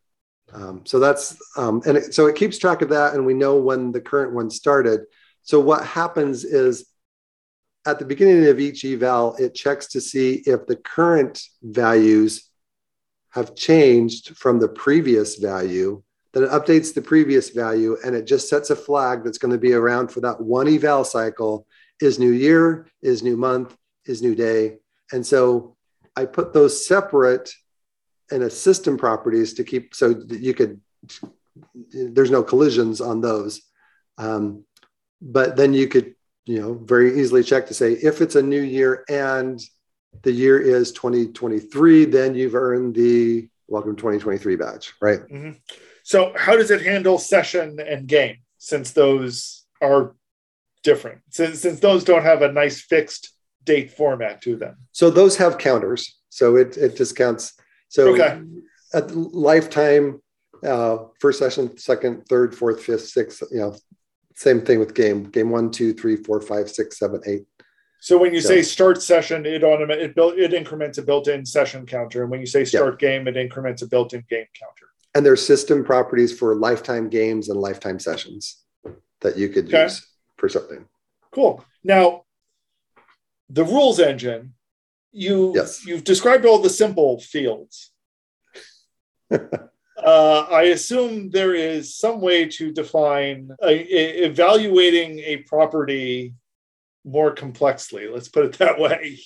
[0.54, 3.58] Um, so that's um, and it, so it keeps track of that, and we know
[3.58, 5.02] when the current one started.
[5.42, 6.86] So what happens is
[7.86, 12.50] at the beginning of each eval, it checks to see if the current values
[13.32, 16.02] have changed from the previous value.
[16.34, 19.58] Then it updates the previous value, and it just sets a flag that's going to
[19.58, 21.67] be around for that one eval cycle.
[22.02, 22.88] Is new year?
[23.02, 23.76] Is new month?
[24.06, 24.78] Is new day?
[25.12, 25.76] And so
[26.15, 27.54] I put those separate
[28.32, 30.82] in a system properties to keep so that you could
[31.91, 33.62] there's no collisions on those
[34.17, 34.63] um,
[35.21, 36.14] but then you could
[36.46, 39.60] you know very easily check to say if it's a new year and
[40.22, 45.22] the year is 2023 then you've earned the welcome 2023 badge right?
[45.22, 45.52] Mm-hmm.
[46.04, 50.16] so how does it handle session and game since those are
[50.86, 51.22] different?
[51.30, 53.34] Since, since those don't have a nice fixed
[53.66, 54.78] date format to them?
[54.94, 56.18] So those have counters.
[56.30, 57.54] So it, it discounts.
[57.90, 58.42] So okay.
[58.94, 60.22] at lifetime,
[60.64, 63.76] uh, first session, second, third, fourth, fifth, sixth, you know,
[64.36, 65.24] same thing with game.
[65.24, 67.45] Game one, two, three, four, five, six, seven, eight.
[68.00, 71.86] So when you say start session, it automatic it built it increments a built-in session
[71.88, 73.10] counter, and when you say start yeah.
[73.10, 74.88] game, it increments a built-in game counter.
[75.15, 78.63] And there's system properties for lifetime games and lifetime sessions
[79.21, 79.84] that you could okay.
[79.84, 80.06] use
[80.38, 80.86] for something.
[81.32, 81.65] Cool.
[81.84, 82.26] Now,
[83.50, 84.54] the rules engine
[85.15, 85.86] you yes.
[85.86, 87.91] you've described all the simple fields.
[90.04, 93.76] uh, I assume there is some way to define a,
[94.26, 96.34] evaluating a property
[97.06, 98.08] more complexly.
[98.08, 99.20] Let's put it that way.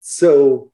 [0.00, 0.72] So,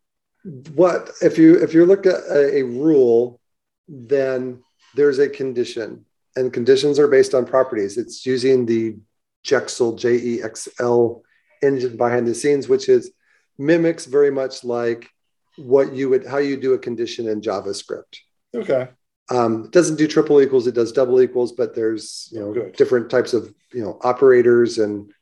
[0.75, 3.41] what if you if you look at a, a rule,
[3.89, 4.63] then
[4.95, 6.05] there's a condition,
[6.37, 7.97] and conditions are based on properties.
[7.97, 8.97] It's using the
[9.45, 11.23] Jexl J E X L
[11.63, 13.13] engine behind the scenes, which is
[13.57, 15.09] mimics very much like
[15.57, 18.19] what you would how you do a condition in JavaScript.
[18.55, 18.89] Okay.
[19.31, 22.77] Um, it doesn't do triple equals; it does double equals, but there's you know Good.
[22.77, 25.13] different types of you know operators and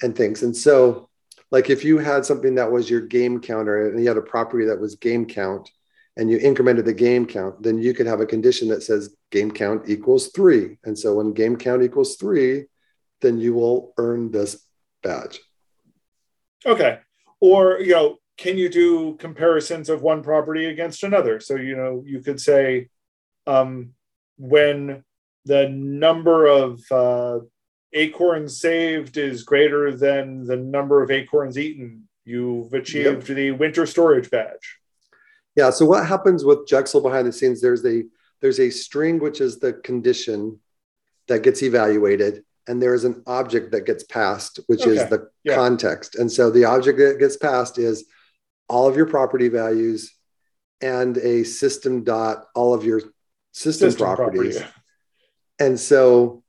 [0.00, 0.42] and things.
[0.42, 1.08] And so,
[1.50, 4.66] like if you had something that was your game counter and you had a property
[4.66, 5.70] that was game count,
[6.16, 9.50] and you incremented the game count, then you could have a condition that says game
[9.50, 10.78] count equals three.
[10.84, 12.66] And so when game count equals three,
[13.20, 14.64] then you will earn this
[15.02, 15.40] badge.
[16.64, 17.00] Okay
[17.42, 22.02] or you know can you do comparisons of one property against another so you know
[22.06, 22.88] you could say
[23.46, 23.92] um,
[24.38, 25.04] when
[25.44, 27.38] the number of uh,
[27.92, 33.36] acorns saved is greater than the number of acorns eaten you've achieved yep.
[33.36, 34.78] the winter storage badge
[35.56, 38.02] yeah so what happens with jexl behind the scenes there's a
[38.40, 40.58] there's a string which is the condition
[41.28, 44.90] that gets evaluated and there is an object that gets passed, which okay.
[44.90, 45.54] is the yeah.
[45.54, 46.14] context.
[46.16, 48.04] And so the object that gets passed is
[48.68, 50.12] all of your property values
[50.80, 53.00] and a system dot all of your
[53.52, 54.58] system, system properties.
[54.58, 54.78] Property.
[55.60, 56.42] And so,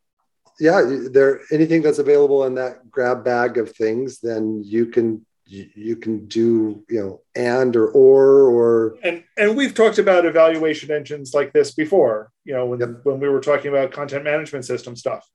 [0.59, 5.97] yeah, there anything that's available in that grab bag of things, then you can you
[5.97, 11.33] can do you know and or or or and and we've talked about evaluation engines
[11.33, 13.01] like this before you know when yep.
[13.03, 15.29] when we were talking about content management system stuff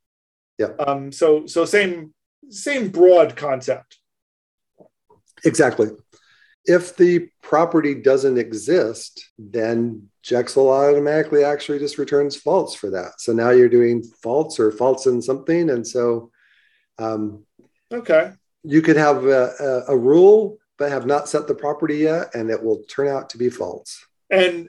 [0.59, 0.73] yeah.
[0.79, 2.13] Um, so so same
[2.51, 3.99] same broad concept.
[5.45, 5.89] Exactly.
[6.69, 13.21] If the property doesn't exist, then Jexl automatically actually just returns false for that.
[13.21, 16.31] So now you're doing false or false in something, and so.
[17.01, 17.45] Um,
[17.93, 18.33] okay.
[18.65, 22.51] you could have a, a, a rule but have not set the property yet, and
[22.51, 24.07] it will turn out to be false.
[24.31, 24.69] And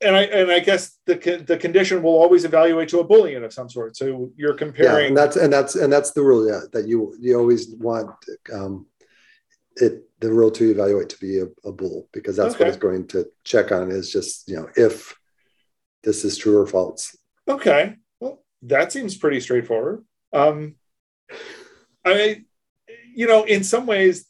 [0.00, 1.14] and I and I guess the
[1.46, 3.96] the condition will always evaluate to a boolean of some sort.
[3.96, 5.02] So you're comparing.
[5.02, 6.46] Yeah, and that's and that's and that's the rule.
[6.46, 8.10] Yeah, that you you always want
[8.52, 8.86] um,
[9.80, 12.64] it the rule to evaluate to be a, a bool because that's okay.
[12.64, 15.16] what it's going to check on is just you know if
[16.02, 17.16] this is true or false.
[17.48, 20.04] Okay, well that seems pretty straightforward.
[20.32, 20.76] Um,
[22.04, 22.44] I,
[23.14, 24.26] you know, in some ways,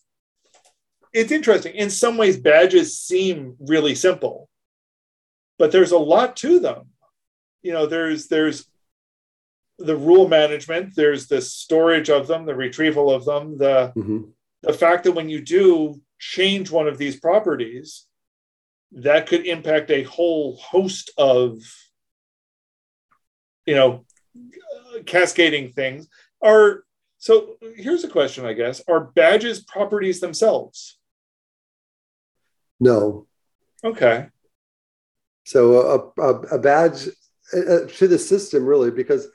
[1.12, 1.74] it's interesting.
[1.74, 4.48] In some ways, badges seem really simple
[5.58, 6.86] but there's a lot to them
[7.62, 8.66] you know there's there's
[9.78, 14.22] the rule management there's the storage of them the retrieval of them the mm-hmm.
[14.62, 18.06] The fact that when you do change one of these properties
[18.92, 21.58] that could impact a whole host of
[23.66, 24.04] you know
[25.06, 26.08] cascading things.
[26.42, 26.84] Are
[27.18, 28.80] so here's a question i guess.
[28.88, 30.98] Are badges properties themselves?
[32.80, 33.26] No.
[33.84, 34.28] Okay.
[35.44, 37.08] So a, a, a badge
[37.54, 39.26] uh, uh, to the system really, because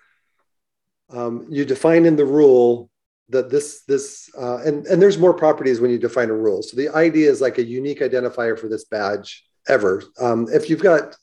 [1.10, 2.90] um, you define in the rule
[3.30, 6.62] that this this uh, and and there's more properties when you define a rule.
[6.62, 10.04] So the ID is like a unique identifier for this badge ever.
[10.20, 11.16] Um, if you've got,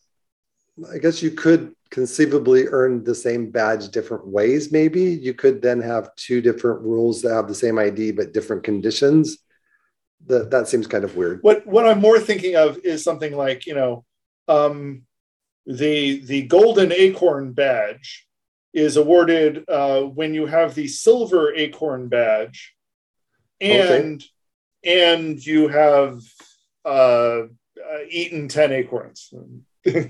[0.93, 4.73] I guess you could conceivably earn the same badge different ways.
[4.73, 8.63] Maybe you could then have two different rules that have the same ID but different
[8.63, 9.39] conditions.
[10.27, 11.41] That that seems kind of weird.
[11.43, 14.05] What what I'm more thinking of is something like you know
[14.49, 15.03] um,
[15.67, 18.27] the the golden acorn badge
[18.73, 22.75] is awarded uh, when you have the silver acorn badge,
[23.61, 24.23] and
[24.85, 25.11] okay.
[25.13, 26.21] and you have
[26.85, 26.89] uh,
[27.39, 29.33] uh, eaten ten acorns.
[29.85, 30.07] yeah,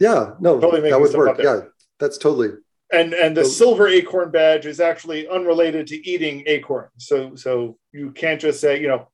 [0.00, 1.38] no, totally that would work.
[1.42, 1.62] Yeah,
[1.98, 2.50] that's totally.
[2.90, 7.06] And and the so, silver acorn badge is actually unrelated to eating acorns.
[7.06, 9.08] So so you can't just say you know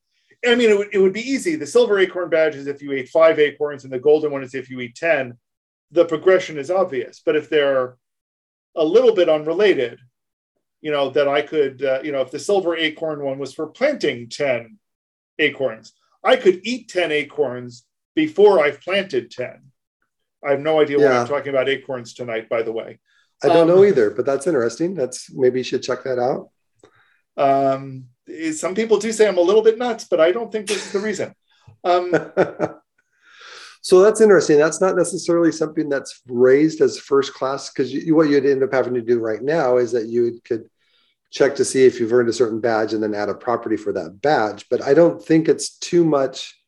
[0.47, 1.55] I mean, it would, it would be easy.
[1.55, 4.53] The silver acorn badge is if you ate five acorns, and the golden one is
[4.53, 5.37] if you eat 10.
[5.91, 7.21] The progression is obvious.
[7.25, 7.97] But if they're
[8.75, 9.99] a little bit unrelated,
[10.81, 13.67] you know, that I could, uh, you know, if the silver acorn one was for
[13.67, 14.77] planting 10
[15.39, 17.85] acorns, I could eat 10 acorns
[18.15, 19.61] before I've planted 10.
[20.45, 21.09] I have no idea yeah.
[21.09, 22.99] why I'm talking about acorns tonight, by the way.
[23.43, 24.93] I don't um, know either, but that's interesting.
[24.93, 26.49] That's maybe you should check that out.
[27.37, 28.05] Um,
[28.53, 30.91] some people do say I'm a little bit nuts, but I don't think this is
[30.91, 31.35] the reason.
[31.83, 32.11] Um,
[33.85, 34.57] so that's interesting.
[34.57, 38.95] That's not necessarily something that's raised as first class because what you'd end up having
[38.95, 40.67] to do right now is that you could
[41.29, 43.93] check to see if you've earned a certain badge and then add a property for
[43.93, 44.65] that badge.
[44.71, 46.59] But I don't think it's too much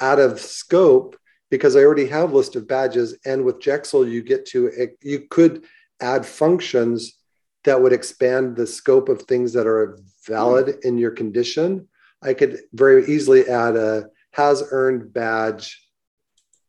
[0.00, 1.18] out of scope
[1.50, 5.64] because I already have list of badges, and with Jexl you get to you could
[6.00, 7.18] add functions
[7.64, 11.88] that would expand the scope of things that are valid in your condition,
[12.22, 15.83] I could very easily add a has earned badge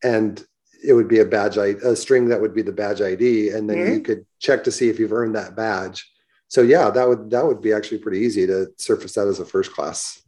[0.03, 0.45] and
[0.85, 3.77] it would be a badge a string that would be the badge ID and then
[3.77, 3.93] mm-hmm.
[3.93, 6.09] you could check to see if you've earned that badge.
[6.47, 9.45] So yeah, that would that would be actually pretty easy to surface that as a
[9.45, 10.21] first class.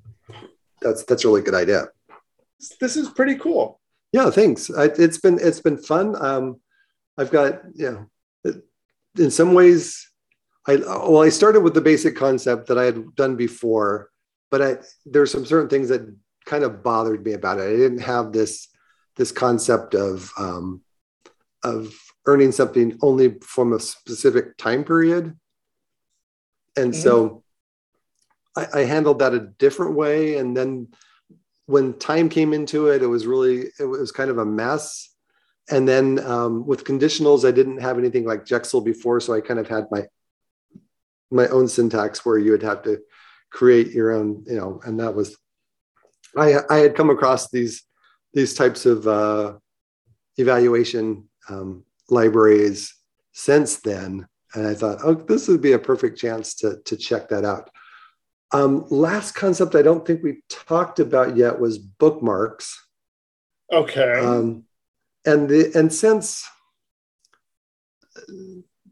[0.81, 1.89] That's that's a really good idea.
[2.79, 3.79] This is pretty cool.
[4.11, 4.71] Yeah, thanks.
[4.71, 6.15] I, it's been it's been fun.
[6.19, 6.59] Um,
[7.17, 8.03] I've got yeah.
[9.17, 10.09] In some ways,
[10.67, 14.09] I well, I started with the basic concept that I had done before,
[14.51, 16.01] but I, there's some certain things that
[16.45, 17.63] kind of bothered me about it.
[17.63, 18.67] I didn't have this
[19.17, 20.81] this concept of um,
[21.63, 21.93] of
[22.25, 25.35] earning something only from a specific time period,
[26.75, 27.01] and mm-hmm.
[27.01, 27.43] so
[28.55, 30.37] I, I handled that a different way.
[30.37, 30.89] And then
[31.67, 35.13] when time came into it, it was really it was kind of a mess.
[35.69, 39.59] And then um, with conditionals, I didn't have anything like Jexl before, so I kind
[39.59, 40.07] of had my
[41.29, 43.01] my own syntax where you would have to
[43.51, 45.37] create your own, you know, and that was
[46.35, 47.83] I I had come across these
[48.33, 49.53] these types of uh,
[50.37, 52.93] evaluation um, libraries
[53.31, 57.29] since then, and I thought, oh, this would be a perfect chance to to check
[57.29, 57.69] that out.
[58.51, 62.81] Um, last concept I don't think we talked about yet was bookmarks.
[63.71, 64.13] Okay.
[64.19, 64.63] Um,
[65.25, 66.45] and the and since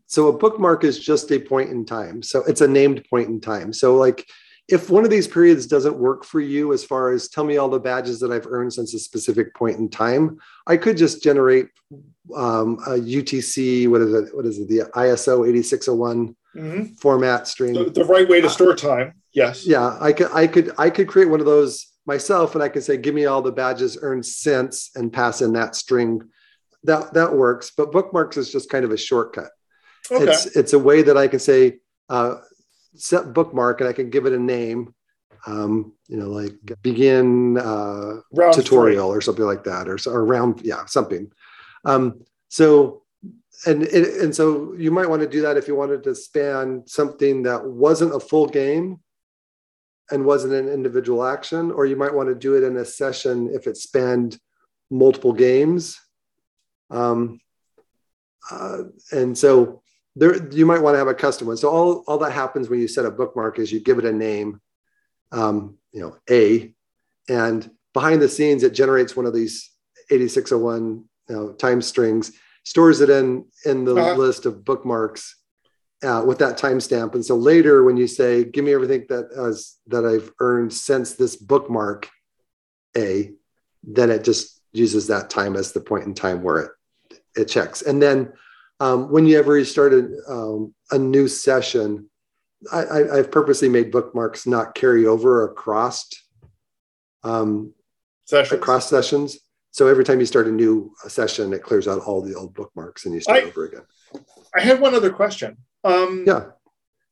[0.07, 2.21] so a bookmark is just a point in time.
[2.21, 3.73] So it's a named point in time.
[3.73, 4.27] So like
[4.67, 7.69] if one of these periods doesn't work for you as far as tell me all
[7.69, 11.67] the badges that I've earned since a specific point in time, I could just generate
[12.35, 14.35] um, a UTC, what is it?
[14.35, 14.67] What is it?
[14.67, 16.93] The ISO 8601 mm-hmm.
[16.95, 17.73] format string.
[17.73, 19.13] The, the, right way to store time.
[19.33, 19.67] Yes.
[19.67, 22.83] Yeah, I could, I could, I could create one of those myself, and I could
[22.83, 26.21] say, give me all the badges earned since, and pass in that string.
[26.83, 27.71] That that works.
[27.75, 29.49] But bookmarks is just kind of a shortcut.
[30.11, 30.23] Okay.
[30.23, 32.35] It's it's a way that I can say, uh,
[32.95, 34.93] set bookmark and I can give it a name,
[35.45, 38.21] um, you know, like begin uh,
[38.51, 39.17] tutorial three.
[39.17, 41.31] or something like that, or, or round, yeah, something.
[41.85, 43.03] Um, so,
[43.65, 47.43] and and so you might want to do that if you wanted to span something
[47.43, 48.99] that wasn't a full game
[50.11, 53.49] and wasn't an individual action, or you might want to do it in a session
[53.53, 54.39] if it spanned
[54.89, 55.99] multiple games.
[56.89, 57.39] Um,
[58.51, 59.81] uh, and so
[60.15, 61.57] there, you might want to have a custom one.
[61.57, 64.11] So all, all that happens when you set a bookmark is you give it a
[64.11, 64.61] name,
[65.31, 66.73] um, you know, A,
[67.27, 69.71] and behind the scenes, it generates one of these
[70.11, 72.31] 8601 you know, time strings,
[72.63, 74.15] stores it in, in the uh-huh.
[74.15, 75.35] list of bookmarks
[76.03, 77.15] uh, with that timestamp.
[77.15, 81.13] And so later, when you say, "Give me everything that has that I've earned since
[81.13, 82.09] this bookmark,"
[82.95, 83.31] a,
[83.83, 86.71] then it just uses that time as the point in time where it
[87.35, 87.81] it checks.
[87.81, 88.33] And then
[88.85, 92.09] um, when you ever started um, a new session,
[92.71, 96.09] I, have purposely made bookmarks not carry over across
[97.23, 97.73] um,
[98.25, 98.59] sessions.
[98.59, 99.39] across sessions.
[99.71, 103.05] So every time you start a new session, it clears out all the old bookmarks
[103.05, 103.85] and you start I, over again.
[104.55, 105.57] I had one other question.
[105.83, 106.45] Um, yeah.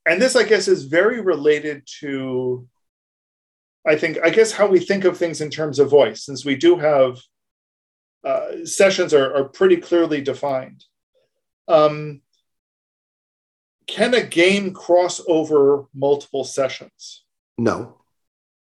[0.06, 2.68] And this, I guess, is very related to,
[3.86, 6.56] I think, I guess, how we think of things in terms of voice, since we
[6.56, 7.20] do have
[8.24, 10.86] uh, sessions are, are pretty clearly defined.
[11.68, 12.22] Um,
[13.88, 17.24] can a game cross over multiple sessions?
[17.58, 17.98] No.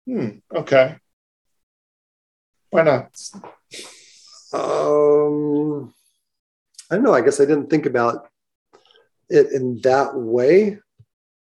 [0.05, 0.39] Hmm.
[0.53, 0.95] Okay.
[2.71, 3.19] Why not?
[4.53, 5.93] Um,
[6.89, 7.13] I don't know.
[7.13, 8.29] I guess I didn't think about
[9.29, 10.79] it in that way,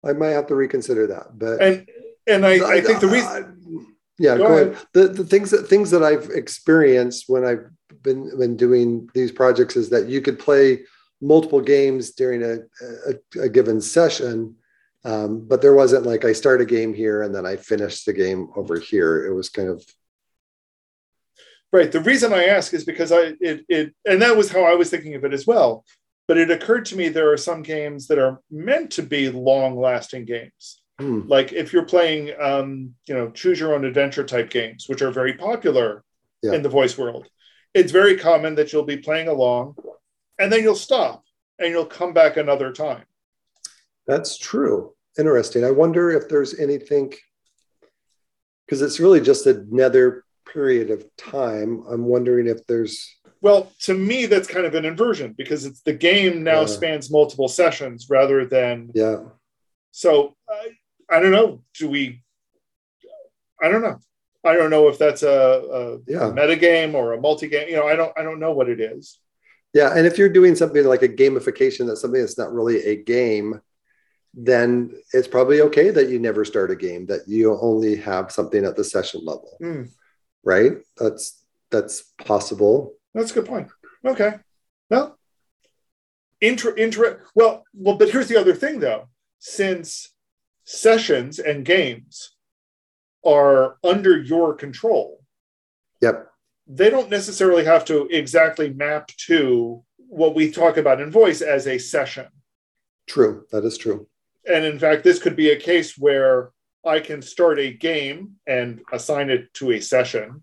[0.04, 1.38] I might have to reconsider that.
[1.38, 1.88] But and
[2.26, 3.28] and I, I, I think the reason.
[3.28, 4.68] I, yeah, go, go ahead.
[4.68, 4.86] ahead.
[4.92, 7.66] The the things that things that I've experienced when I've
[8.02, 10.84] been been doing these projects is that you could play
[11.20, 12.58] multiple games during a,
[13.08, 14.56] a, a given session.
[15.04, 18.12] Um, but there wasn't like I start a game here and then I finish the
[18.12, 19.26] game over here.
[19.26, 19.84] It was kind of
[21.72, 21.90] right.
[21.92, 24.90] The reason I ask is because I it it and that was how I was
[24.90, 25.84] thinking of it as well.
[26.26, 29.78] But it occurred to me there are some games that are meant to be long
[29.78, 30.82] lasting games.
[30.98, 31.20] Hmm.
[31.28, 35.12] Like if you're playing, um, you know, choose your own adventure type games, which are
[35.12, 36.02] very popular
[36.42, 36.54] yeah.
[36.54, 37.28] in the voice world,
[37.74, 39.76] it's very common that you'll be playing along
[40.38, 41.24] and then you'll stop
[41.58, 43.04] and you'll come back another time.
[44.06, 44.94] That's true.
[45.18, 45.64] Interesting.
[45.64, 47.14] I wonder if there's anything,
[48.66, 51.84] because it's really just another period of time.
[51.88, 55.92] I'm wondering if there's well, to me, that's kind of an inversion because it's the
[55.92, 56.66] game now yeah.
[56.66, 58.90] spans multiple sessions rather than.
[58.94, 59.24] Yeah.
[59.92, 60.34] So
[61.10, 61.62] I don't know.
[61.78, 62.22] Do we?
[63.62, 63.98] I don't know.
[64.44, 66.30] I don't know if that's a, a, yeah.
[66.30, 67.68] meta game or a multi game.
[67.68, 68.12] You know, I don't.
[68.18, 69.18] I don't know what it is.
[69.76, 72.96] Yeah, and if you're doing something like a gamification, that's something that's not really a
[72.96, 73.60] game,
[74.32, 77.04] then it's probably okay that you never start a game.
[77.04, 79.90] That you only have something at the session level, mm.
[80.42, 80.78] right?
[80.96, 82.94] That's that's possible.
[83.12, 83.68] That's a good point.
[84.02, 84.36] Okay.
[84.88, 85.18] Well,
[86.40, 89.08] intra, intra, well, well, but here's the other thing though.
[89.40, 90.10] Since
[90.64, 92.34] sessions and games
[93.26, 95.20] are under your control.
[96.00, 96.30] Yep.
[96.66, 101.66] They don't necessarily have to exactly map to what we talk about in voice as
[101.66, 102.26] a session.
[103.06, 103.44] True.
[103.52, 104.08] That is true.
[104.48, 106.50] And in fact, this could be a case where
[106.84, 110.42] I can start a game and assign it to a session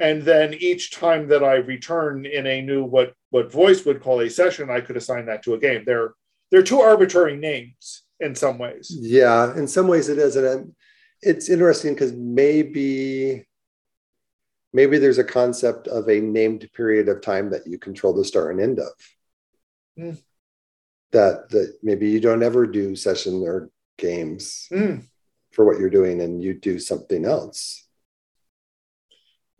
[0.00, 4.20] and then each time that i return in a new what what voice would call
[4.20, 6.14] a session i could assign that to a game they're
[6.50, 10.74] they're two arbitrary names in some ways yeah in some ways it is and
[11.22, 13.46] it's interesting because maybe
[14.72, 18.52] maybe there's a concept of a named period of time that you control the start
[18.52, 18.92] and end of
[19.98, 20.22] mm.
[21.12, 25.04] that that maybe you don't ever do session or games mm.
[25.52, 27.86] for what you're doing and you do something else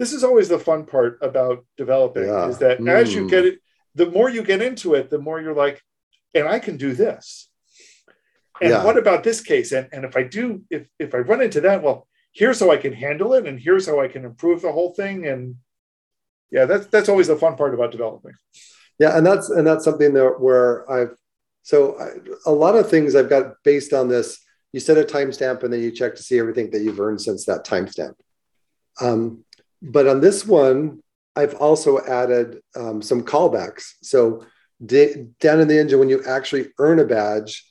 [0.00, 2.48] this is always the fun part about developing yeah.
[2.48, 2.90] is that mm.
[2.90, 3.58] as you get it,
[3.94, 5.82] the more you get into it, the more you're like,
[6.34, 7.50] and I can do this.
[8.62, 8.82] And yeah.
[8.82, 9.72] what about this case?
[9.72, 12.76] And, and if I do, if if I run into that, well, here's how I
[12.76, 15.26] can handle it, and here's how I can improve the whole thing.
[15.26, 15.56] And
[16.50, 18.32] yeah, that's that's always the fun part about developing.
[18.98, 21.16] Yeah, and that's and that's something that where I've
[21.62, 22.10] so I,
[22.46, 24.38] a lot of things I've got based on this.
[24.72, 27.44] You set a timestamp and then you check to see everything that you've earned since
[27.46, 28.14] that timestamp.
[29.00, 29.44] Um,
[29.82, 31.02] but on this one,
[31.34, 33.94] I've also added um, some callbacks.
[34.02, 34.46] So
[34.84, 37.64] d- down in the engine, when you actually earn a badge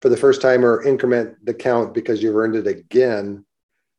[0.00, 3.44] for the first time or increment the count because you've earned it again,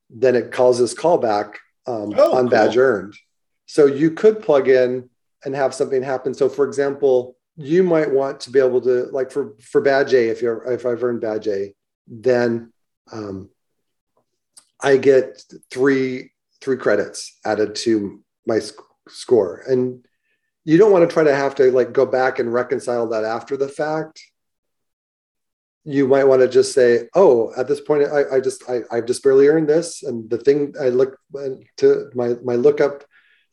[0.10, 1.56] then it calls this callback
[1.88, 2.50] um, oh, on cool.
[2.50, 3.16] badge earned.
[3.66, 5.10] So you could plug in
[5.46, 6.34] and have something happen.
[6.34, 10.30] So for example, you might want to be able to like for for badge A,
[10.30, 11.74] if you're if I've earned badge A,
[12.08, 12.72] then
[13.12, 13.50] um,
[14.82, 16.32] I get three
[16.62, 19.64] three credits added to my sc- score.
[19.68, 20.06] And
[20.66, 23.58] you don't want to try to have to like go back and reconcile that after
[23.58, 24.22] the fact.
[25.86, 29.06] You might want to just say, "Oh, at this point, I, I just I, I've
[29.06, 31.18] just barely earned this." And the thing I look
[31.78, 33.04] to my my lookup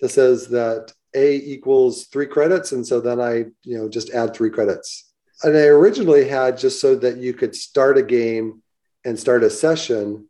[0.01, 4.35] that says that a equals three credits, and so then I you know just add
[4.35, 5.13] three credits.
[5.43, 8.63] And I originally had just so that you could start a game
[9.05, 10.29] and start a session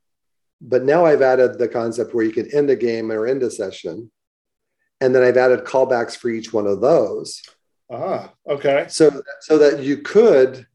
[0.60, 3.50] but now I've added the concept where you can end a game or end a
[3.50, 4.10] session.
[5.00, 7.42] And then I've added callbacks for each one of those.
[7.90, 8.86] Ah, okay.
[8.88, 10.66] So, so that you could,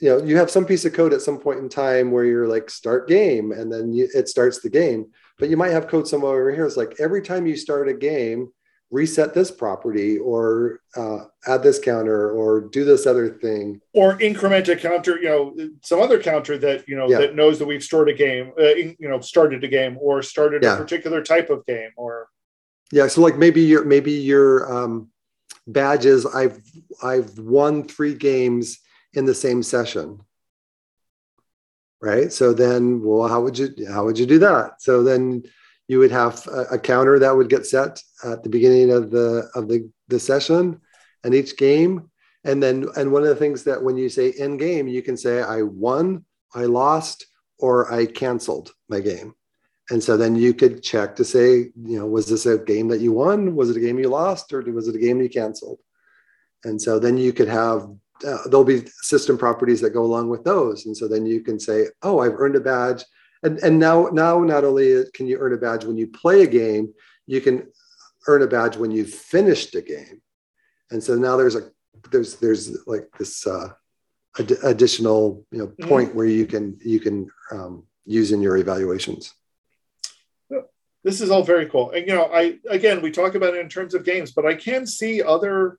[0.00, 2.48] you know, you have some piece of code at some point in time where you're
[2.48, 5.06] like start game and then you, it starts the game.
[5.38, 6.66] But you might have code somewhere over here.
[6.66, 8.50] It's like every time you start a game,
[8.90, 14.68] reset this property or uh, add this counter or do this other thing or increment
[14.68, 17.18] a counter you know some other counter that you know yeah.
[17.18, 20.62] that knows that we've stored a game uh, you know started a game or started
[20.62, 20.74] yeah.
[20.74, 22.28] a particular type of game or
[22.92, 25.10] yeah so like maybe your maybe your um,
[25.66, 26.60] badges i've
[27.02, 28.78] i've won three games
[29.16, 30.20] in the same session
[32.00, 32.32] right?
[32.32, 34.82] So then well how would you how would you do that?
[34.82, 35.42] So then
[35.88, 39.48] you would have a, a, counter that would get set at the beginning of the
[39.54, 40.80] of the, the session
[41.24, 42.10] and each game.
[42.44, 45.16] And then and one of the things that when you say in game you can
[45.16, 47.26] say i won i lost
[47.58, 49.34] or i canceled my game.
[49.88, 53.00] And so then you could check to say you know was this a game that
[53.00, 53.56] you won?
[53.56, 55.80] Was it a game you lost or was it a game you canceled?
[56.64, 57.88] And so then you could have
[58.26, 60.86] uh, there'll be system properties that go along with those.
[60.86, 63.04] And so then you can say oh i've earned a badge.
[63.42, 66.46] And and now now not only can you earn a badge when you play a
[66.46, 66.94] game
[67.26, 67.66] you can
[68.28, 70.22] earn a badge when you've finished a game.
[70.90, 71.70] And so now there's a
[72.10, 73.70] there's there's like this uh,
[74.38, 75.88] ad- additional you know mm-hmm.
[75.88, 76.18] point mm-hmm.
[76.18, 79.32] where you can you can um, use in your evaluations.
[81.02, 81.92] This is all very cool.
[81.92, 84.54] And you know i again we talk about it in terms of games but i
[84.54, 85.78] can see other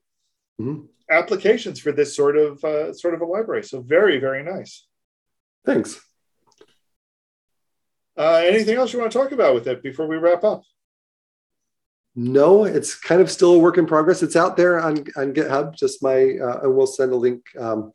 [0.60, 0.84] mm-hmm.
[1.10, 4.86] applications for this sort of uh, sort of a library so very very nice
[5.64, 6.00] thanks
[8.18, 10.62] uh, anything else you want to talk about with it before we wrap up?
[12.16, 14.24] No, it's kind of still a work in progress.
[14.24, 15.76] It's out there on, on GitHub.
[15.76, 17.92] Just my, uh, and we'll send a link um,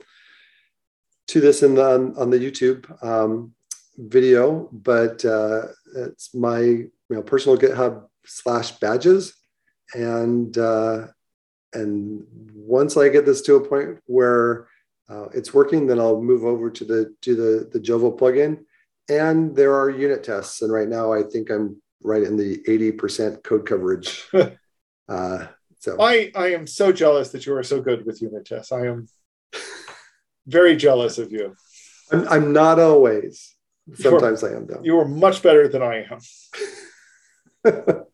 [1.28, 3.54] to this in the, on, on the YouTube um,
[3.98, 4.70] video.
[4.72, 9.34] But uh, it's my you know personal GitHub slash badges,
[9.94, 11.08] and uh,
[11.74, 14.68] and once I get this to a point where
[15.10, 18.64] uh, it's working, then I'll move over to the to the the Jovo plugin
[19.10, 20.62] and there are unit tests.
[20.62, 24.24] And right now, I think I'm right in the 80% code coverage.
[25.10, 25.48] uh,
[25.80, 28.72] so I, I am so jealous that you are so good with unit tests.
[28.72, 29.08] I am
[30.48, 31.56] very jealous of you.
[32.12, 33.56] I'm, I'm not always.
[33.96, 34.82] Sometimes are, I am though.
[34.82, 36.06] You are much better than I
[37.66, 38.04] am.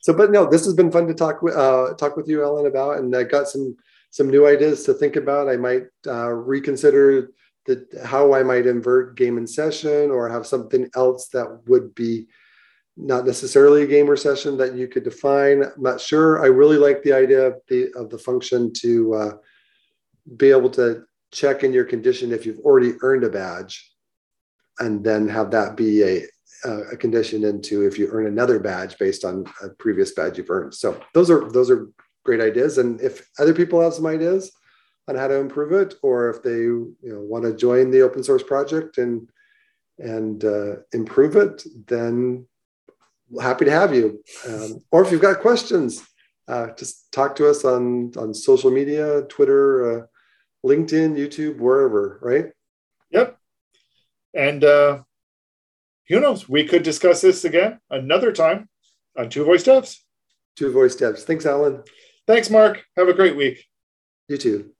[0.00, 2.66] so, but no, this has been fun to talk with uh, talk with you, Allen,
[2.66, 3.76] about, and I got some
[4.10, 5.48] some new ideas to think about.
[5.48, 7.30] I might uh, reconsider
[7.66, 12.26] the, how I might invert game in session or have something else that would be
[12.96, 15.62] not necessarily a gamer session that you could define.
[15.62, 16.42] I'm not sure.
[16.42, 19.32] I really like the idea of the of the function to uh,
[20.36, 23.92] be able to check in your condition if you've already earned a badge,
[24.78, 26.22] and then have that be a
[26.64, 30.74] a condition into if you earn another badge based on a previous badge you've earned.
[30.74, 31.88] So those are those are
[32.24, 32.78] great ideas.
[32.78, 34.52] And if other people have some ideas,
[35.10, 38.22] on how to improve it, or if they you know want to join the open
[38.22, 39.28] source project and
[39.98, 42.46] and uh, improve it, then
[43.40, 44.22] happy to have you.
[44.48, 46.02] Um, or if you've got questions,
[46.48, 50.06] uh, just talk to us on on social media, Twitter, uh,
[50.64, 52.18] LinkedIn, YouTube, wherever.
[52.22, 52.52] Right?
[53.10, 53.36] Yep.
[54.32, 55.02] And uh,
[56.10, 56.48] who knows?
[56.48, 58.68] We could discuss this again another time
[59.16, 59.98] on Two Voice Devs.
[60.56, 61.20] Two Voice Devs.
[61.20, 61.82] Thanks, Allen.
[62.26, 62.84] Thanks, Mark.
[62.96, 63.64] Have a great week.
[64.28, 64.72] You too.